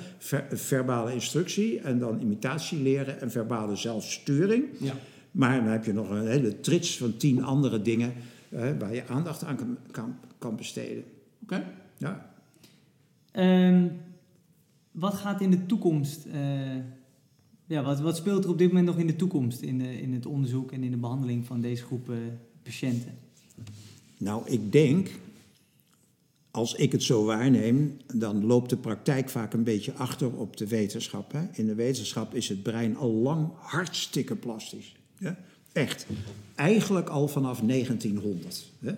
[0.51, 4.65] verbale instructie en dan imitatie leren en verbale zelfsturing.
[4.79, 4.93] Ja.
[5.31, 8.13] Maar dan heb je nog een hele trits van tien andere dingen
[8.49, 11.03] uh, waar je aandacht aan kan, kan, kan besteden.
[11.43, 11.73] Oké.
[11.97, 12.33] Ja.
[13.33, 13.91] Um,
[14.91, 16.75] wat gaat in de toekomst, uh,
[17.65, 20.13] ja, wat, wat speelt er op dit moment nog in de toekomst in, de, in
[20.13, 22.17] het onderzoek en in de behandeling van deze groep uh,
[22.63, 23.17] patiënten?
[24.17, 25.09] Nou, ik denk,
[26.51, 30.67] als ik het zo waarneem, dan loopt de praktijk vaak een beetje achter op de
[30.67, 31.31] wetenschap.
[31.31, 31.41] Hè?
[31.53, 34.95] In de wetenschap is het brein al lang hartstikke plastisch.
[35.21, 35.37] Ja?
[35.71, 36.05] Echt.
[36.55, 38.71] Eigenlijk al vanaf 1900.
[38.79, 38.91] Hè?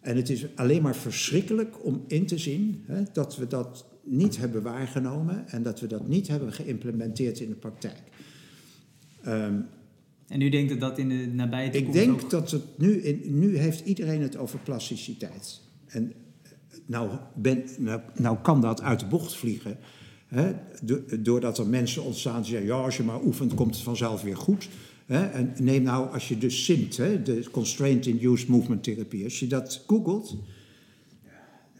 [0.00, 4.36] En het is alleen maar verschrikkelijk om in te zien hè, dat we dat niet
[4.36, 8.02] hebben waargenomen en dat we dat niet hebben geïmplementeerd in de praktijk.
[9.26, 9.66] Um,
[10.28, 13.38] en u denkt dat dat in de nabije toekomst Ik denk dat het nu, in,
[13.38, 15.60] nu heeft iedereen het over plasticiteit.
[15.86, 16.12] En
[16.86, 19.78] nou, ben, nou, nou kan dat uit de bocht vliegen.
[20.26, 20.52] Hè,
[21.20, 24.36] doordat er mensen ontstaan die zeggen, ja, als je maar oefent, komt het vanzelf weer
[24.36, 24.68] goed.
[25.06, 29.38] Hè, en neem nou, als je dus SIMT, hè, de Constraint Induced Movement Therapie, als
[29.40, 30.36] je dat googelt,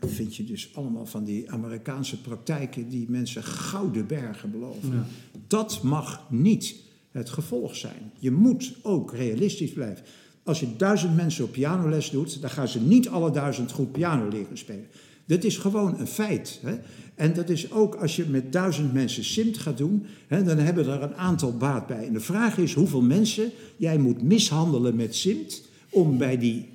[0.00, 5.06] dan vind je dus allemaal van die Amerikaanse praktijken die mensen gouden bergen beloven.
[5.46, 6.74] Dat mag niet
[7.10, 8.12] het gevolg zijn.
[8.18, 10.04] Je moet ook realistisch blijven.
[10.42, 14.28] Als je duizend mensen op pianoles doet, dan gaan ze niet alle duizend goed piano
[14.28, 14.86] leren spelen.
[15.26, 16.60] Dat is gewoon een feit.
[16.62, 16.78] Hè?
[17.14, 20.86] En dat is ook als je met duizend mensen SIMT gaat doen, hè, dan hebben
[20.86, 22.06] er een aantal baat bij.
[22.06, 26.68] En de vraag is hoeveel mensen jij moet mishandelen met SIMT om bij die,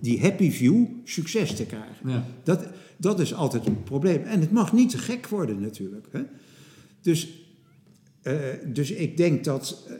[0.00, 2.08] die happy view succes te krijgen.
[2.08, 2.24] Ja.
[2.42, 2.66] Dat,
[2.96, 4.22] dat is altijd een probleem.
[4.22, 6.06] En het mag niet te gek worden natuurlijk.
[6.10, 6.22] Hè?
[7.00, 7.28] Dus,
[8.22, 8.34] uh,
[8.66, 9.94] dus ik denk dat uh,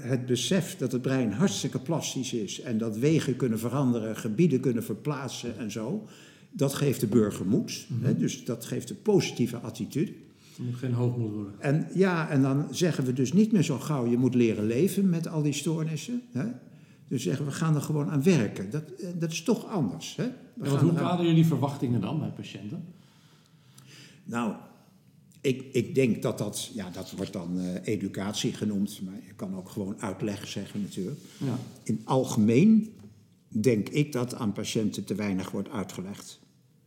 [0.00, 4.84] het besef dat het brein hartstikke plastisch is en dat wegen kunnen veranderen, gebieden kunnen
[4.84, 6.06] verplaatsen en zo,
[6.50, 7.86] dat geeft de burger moed.
[7.88, 10.12] Mm hè, dus dat geeft een positieve attitude.
[10.56, 11.54] Er moet geen hoogmoed worden.
[11.58, 15.08] En ja, en dan zeggen we dus niet meer zo gauw, je moet leren leven
[15.08, 16.22] met al die stoornissen.
[16.32, 16.44] Hè?
[17.08, 18.70] Dus zeggen we gaan er gewoon aan werken.
[18.70, 20.16] Dat, eh, dat is toch anders.
[20.16, 20.28] Hè?
[20.54, 22.84] We ja, hoe kaderen jullie verwachtingen dan bij patiënten?
[24.24, 24.54] Nou,
[25.40, 29.56] ik, ik denk dat dat, ja, dat wordt dan uh, educatie genoemd, maar je kan
[29.56, 31.20] ook gewoon uitleg zeggen natuurlijk.
[31.38, 31.58] Ja.
[31.82, 32.94] In algemeen
[33.48, 36.39] denk ik dat aan patiënten te weinig wordt uitgelegd.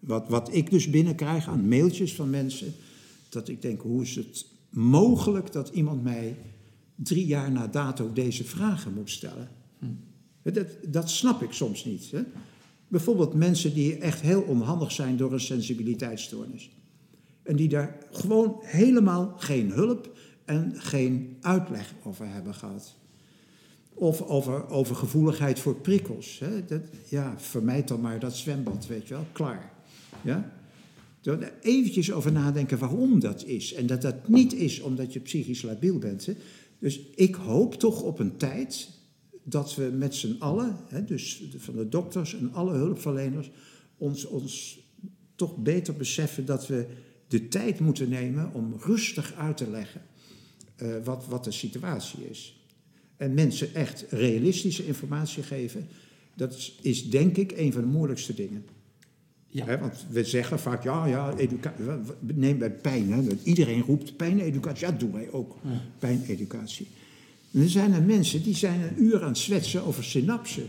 [0.05, 2.73] Wat, wat ik dus binnenkrijg aan mailtjes van mensen,
[3.29, 6.37] dat ik denk, hoe is het mogelijk dat iemand mij
[6.95, 9.49] drie jaar na dato deze vragen moet stellen?
[9.79, 9.85] Hm.
[10.53, 12.11] Dat, dat snap ik soms niet.
[12.11, 12.21] Hè?
[12.87, 16.71] Bijvoorbeeld mensen die echt heel onhandig zijn door een sensibiliteitsstoornis.
[17.43, 22.95] En die daar gewoon helemaal geen hulp en geen uitleg over hebben gehad.
[23.93, 26.39] Of over, over gevoeligheid voor prikkels.
[26.39, 26.65] Hè?
[26.65, 29.72] Dat, ja, vermijd dan maar dat zwembad, weet je wel, klaar.
[30.23, 30.51] Ja?
[31.61, 33.73] Eventjes over nadenken waarom dat is.
[33.73, 36.25] En dat dat niet is omdat je psychisch labiel bent.
[36.25, 36.33] Hè?
[36.79, 38.89] Dus ik hoop toch op een tijd
[39.43, 43.51] dat we met z'n allen, hè, dus van de dokters en alle hulpverleners,
[43.97, 44.79] ons, ons
[45.35, 46.85] toch beter beseffen dat we
[47.27, 50.01] de tijd moeten nemen om rustig uit te leggen
[50.81, 52.67] uh, wat, wat de situatie is.
[53.17, 55.87] En mensen echt realistische informatie geven,
[56.35, 58.65] dat is denk ik een van de moeilijkste dingen.
[59.53, 59.79] Ja.
[59.79, 61.33] want we zeggen vaak, ja, ja,
[62.19, 63.11] neem bij pijn.
[63.11, 64.85] Hè, iedereen roept pijneducatie.
[64.85, 65.81] Ja, dat doen wij ook, ja.
[65.99, 66.87] pijneducatie.
[67.51, 70.63] En er zijn er mensen die zijn een uur aan het zwetsen over synapsen.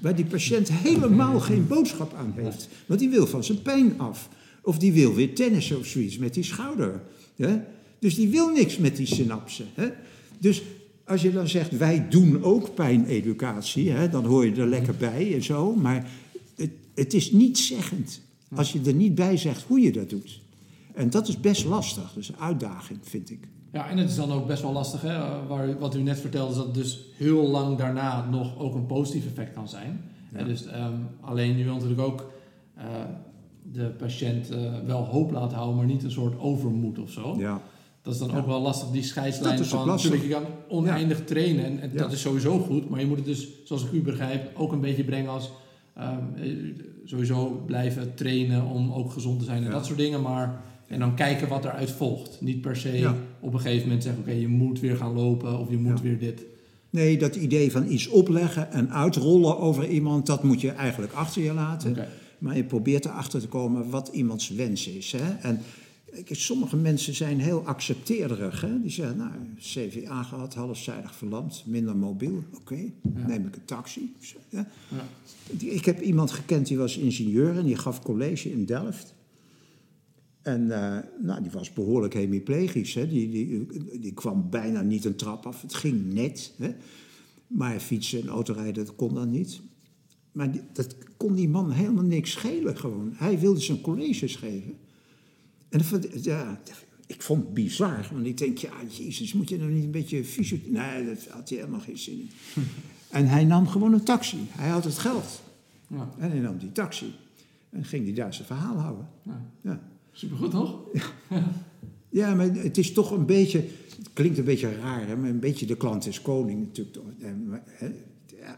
[0.00, 2.68] Waar die patiënt helemaal geen boodschap aan heeft.
[2.86, 4.28] Want die wil van zijn pijn af.
[4.62, 7.02] Of die wil weer tennissen of zoiets met die schouder.
[7.98, 9.66] Dus die wil niks met die synapsen.
[10.38, 10.62] Dus
[11.04, 15.34] als je dan zegt, wij doen ook pijneducatie, hè, dan hoor je er lekker bij
[15.34, 15.74] en zo.
[15.74, 16.10] Maar
[16.56, 18.20] het, het is niet zeggend
[18.54, 20.40] als je er niet bij zegt hoe je dat doet.
[20.94, 23.48] En dat is best lastig, dus een uitdaging vind ik.
[23.72, 25.46] Ja, en het is dan ook best wel lastig, hè?
[25.46, 28.86] Waar, wat u net vertelde, is dat het dus heel lang daarna nog ook een
[28.86, 30.00] positief effect kan zijn.
[30.36, 30.44] Ja.
[30.44, 32.32] dus um, alleen je wil natuurlijk ook
[32.78, 32.84] uh,
[33.72, 37.36] de patiënt uh, wel hoop laten houden, maar niet een soort overmoed of zo.
[37.38, 37.62] Ja.
[38.02, 39.86] Dat is dan ook wel lastig, die scheidslijn van...
[39.86, 42.88] Natuurlijk, je kan oneindig trainen en, en dat is sowieso goed.
[42.88, 45.50] Maar je moet het dus, zoals ik u begrijp, ook een beetje brengen als...
[46.00, 46.74] Um,
[47.04, 50.22] sowieso blijven trainen om ook gezond te zijn en dat soort dingen.
[50.22, 52.40] Maar, en dan kijken wat eruit volgt.
[52.40, 54.22] Niet per se op een gegeven moment zeggen...
[54.22, 56.44] Oké, je moet weer gaan lopen of je moet weer dit.
[56.90, 60.26] Nee, dat idee van iets opleggen en uitrollen over iemand...
[60.26, 61.96] dat moet je eigenlijk achter je laten.
[62.38, 65.12] Maar je probeert erachter te komen wat iemands wens is.
[65.12, 65.48] Hè?
[65.48, 65.60] En
[66.30, 68.60] sommige mensen zijn heel accepteerderig.
[68.60, 68.80] Hè?
[68.80, 72.44] Die zeggen, nou, CVA gehad, halfzijdig verlamd, minder mobiel.
[72.54, 72.92] Oké,
[73.26, 74.14] neem ik een taxi.
[74.48, 74.68] Ja.
[74.88, 75.08] Ja.
[75.58, 79.14] Ik heb iemand gekend, die was ingenieur en die gaf college in Delft.
[80.42, 82.94] En uh, nou, die was behoorlijk hemiplegisch.
[82.94, 83.08] Hè?
[83.08, 83.66] Die, die,
[84.00, 85.62] die kwam bijna niet een trap af.
[85.62, 86.52] Het ging net.
[86.56, 86.74] Hè?
[87.46, 89.60] Maar fietsen en autorijden, dat kon dan niet.
[90.32, 93.12] Maar dat kon die man helemaal niks schelen gewoon.
[93.14, 94.74] Hij wilde zijn colleges geven.
[95.70, 96.60] En dat, ja,
[97.06, 98.08] ik vond het bizar.
[98.12, 100.58] Want ik denk, ja, jezus, moet je nou niet een beetje fysio...
[100.66, 102.30] Nee, dat had hij helemaal geen zin in.
[103.18, 104.38] en hij nam gewoon een taxi.
[104.48, 105.42] Hij had het geld.
[105.86, 106.10] Ja.
[106.18, 107.14] En hij nam die taxi.
[107.70, 109.08] En ging die daar zijn verhaal houden.
[109.22, 109.50] Ja.
[109.60, 109.80] ja.
[110.12, 110.78] Supergoed, toch?
[111.30, 111.52] Ja.
[112.08, 113.58] ja, maar het is toch een beetje...
[113.96, 117.62] Het klinkt een beetje raar, hè, maar een beetje de klant is koning natuurlijk.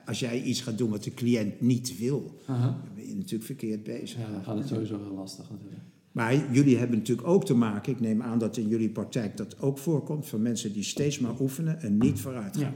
[0.06, 3.82] als jij iets gaat doen wat de cliënt niet wil, dan ben je natuurlijk verkeerd
[3.82, 4.18] bezig.
[4.18, 5.81] Ja, dan gaat het sowieso heel lastig natuurlijk.
[6.12, 9.60] Maar jullie hebben natuurlijk ook te maken, ik neem aan dat in jullie praktijk dat
[9.60, 12.74] ook voorkomt, van mensen die steeds maar oefenen en niet vooruit gaan.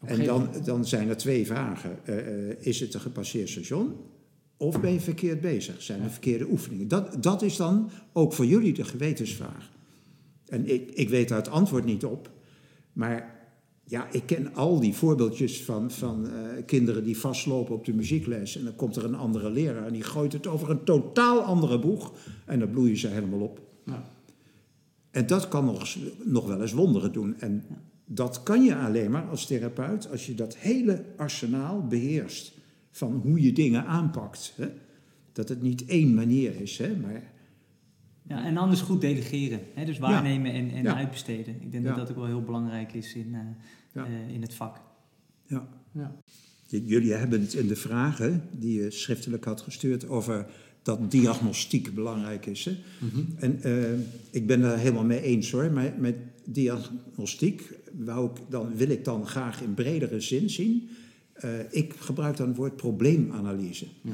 [0.00, 0.08] Ja.
[0.08, 1.98] En dan, dan zijn er twee vragen.
[2.04, 3.96] Eh, eh, is het een gepasseerd station?
[4.56, 5.82] Of ben je verkeerd bezig?
[5.82, 6.88] Zijn er verkeerde oefeningen?
[6.88, 9.70] Dat, dat is dan ook voor jullie de gewetensvraag.
[10.46, 12.30] En ik, ik weet daar het antwoord niet op.
[12.92, 13.37] Maar
[13.88, 18.56] ja, ik ken al die voorbeeldjes van, van eh, kinderen die vastlopen op de muziekles.
[18.56, 21.78] En dan komt er een andere leraar en die gooit het over een totaal andere
[21.78, 22.12] boeg.
[22.44, 23.60] En dan bloeien ze helemaal op.
[23.84, 24.10] Ja.
[25.10, 27.40] En dat kan nog, nog wel eens wonderen doen.
[27.40, 27.64] En
[28.04, 32.52] dat kan je alleen maar als therapeut als je dat hele arsenaal beheerst
[32.90, 34.52] van hoe je dingen aanpakt.
[34.56, 34.68] Hè?
[35.32, 36.96] Dat het niet één manier is, hè?
[36.96, 37.32] maar
[38.28, 39.60] Ja, en anders goed delegeren.
[39.74, 39.84] Hè?
[39.84, 40.94] Dus waarnemen en, en Ja.
[40.96, 41.54] uitbesteden.
[41.62, 41.88] Ik denk Ja.
[41.88, 43.40] dat dat ook wel heel belangrijk is in, eh,
[43.94, 44.06] Ja.
[44.06, 44.80] eh, in het vak.
[45.46, 45.68] ja.
[46.70, 50.46] Jullie hebben het in de vragen die je schriftelijk had gestuurd over
[50.82, 52.64] dat diagnostiek belangrijk is.
[52.64, 52.76] Hè?
[53.36, 53.92] En eh,
[54.30, 55.72] ik ben daar helemaal mee eens hoor.
[55.72, 60.88] Maar met diagnostiek wou ik dan, wil ik dan graag in bredere zin zien.
[61.32, 63.86] Eh, ik gebruik dan het woord probleemanalyse.
[64.02, 64.12] Ja.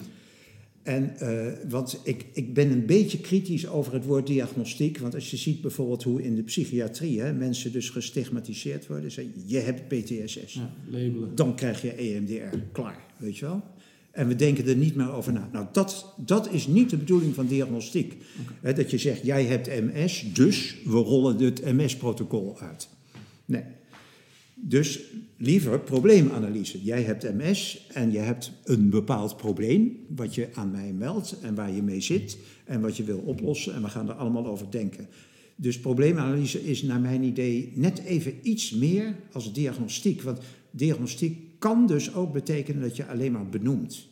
[0.84, 4.98] En, eh, want ik, ik ben een beetje kritisch over het woord diagnostiek.
[4.98, 9.10] Want als je ziet bijvoorbeeld hoe in de psychiatrie hè, mensen dus gestigmatiseerd worden.
[9.10, 11.34] Zeggen, je hebt PTSS ja, labelen.
[11.34, 12.56] dan krijg je EMDR.
[12.72, 13.62] Klaar, weet je wel?
[14.10, 15.48] En we denken er niet meer over na.
[15.52, 18.16] Nou, dat, dat is niet de bedoeling van diagnostiek.
[18.60, 22.88] Hè, dat je zegt, jij hebt MS, dus we rollen het MS-protocol uit.
[23.44, 23.62] Nee.
[24.66, 25.00] Dus
[25.36, 26.82] liever probleemanalyse.
[26.82, 29.96] Jij hebt MS en je hebt een bepaald probleem...
[30.08, 32.38] wat je aan mij meldt en waar je mee zit...
[32.64, 35.08] en wat je wil oplossen en we gaan er allemaal over denken.
[35.56, 40.22] Dus probleemanalyse is naar mijn idee net even iets meer als diagnostiek.
[40.22, 40.38] Want
[40.70, 44.06] diagnostiek kan dus ook betekenen dat je alleen maar benoemt.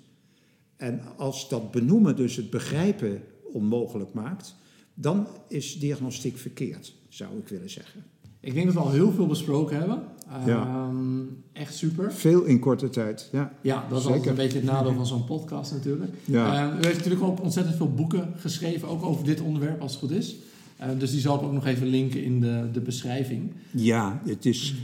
[0.77, 3.23] En als dat benoemen dus het begrijpen
[3.53, 4.55] onmogelijk maakt,
[4.95, 8.05] dan is diagnostiek verkeerd, zou ik willen zeggen.
[8.43, 10.03] Ik denk dat we al heel veel besproken hebben.
[10.47, 10.67] Ja.
[10.67, 11.21] Ehm,
[11.53, 12.13] echt super.
[12.13, 13.53] Veel in korte tijd, ja.
[13.61, 16.13] Ja, dat is altijd een beetje het nadeel van zo'n podcast natuurlijk.
[16.25, 16.73] Ja.
[16.73, 20.11] U heeft natuurlijk ook ontzettend veel boeken geschreven, ook over dit onderwerp als het goed
[20.11, 20.37] is.
[20.77, 23.53] Eh, dus die zal ik ook nog even linken in de, de beschrijving.
[23.71, 24.75] Ja, het is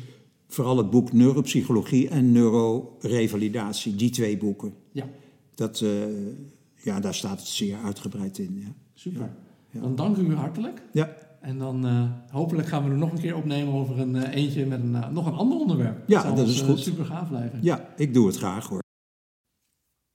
[0.48, 4.72] vooral het boek Neuropsychologie en Neurorevalidatie, die twee boeken.
[4.92, 5.04] Ja,
[5.54, 5.90] Dat, eh,
[6.74, 8.56] ja, daar staat het zeer uitgebreid in.
[8.60, 8.72] Ja.
[8.94, 9.30] super.
[9.70, 9.80] Ja.
[9.80, 10.82] Dan dank u hartelijk.
[10.92, 11.16] Ja.
[11.40, 14.66] En dan eh, hopelijk gaan we er nog een keer opnemen over een eh, eentje
[14.66, 16.02] met een, eh, nog een ander onderwerp.
[16.06, 16.80] Ja, dat ons, is goed.
[16.80, 17.58] super gaaf blijven.
[17.62, 18.82] ja, ik doe het graag hoor.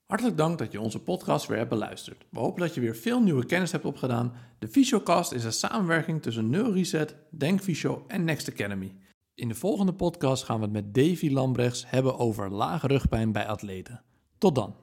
[0.06, 2.26] Hartelijk dank dat je onze podcast weer hebt beluisterd.
[2.30, 4.34] We hopen dat je weer veel nieuwe kennis hebt opgedaan.
[4.60, 8.96] De Fysiocast is een samenwerking tussen NeuroReset, Denkfysio en Next Academy.
[9.36, 13.48] In de volgende podcast gaan we het met Davy Lambrechts hebben over lage rugpijn bij
[13.48, 14.04] atleten.
[14.38, 14.83] Tot dan.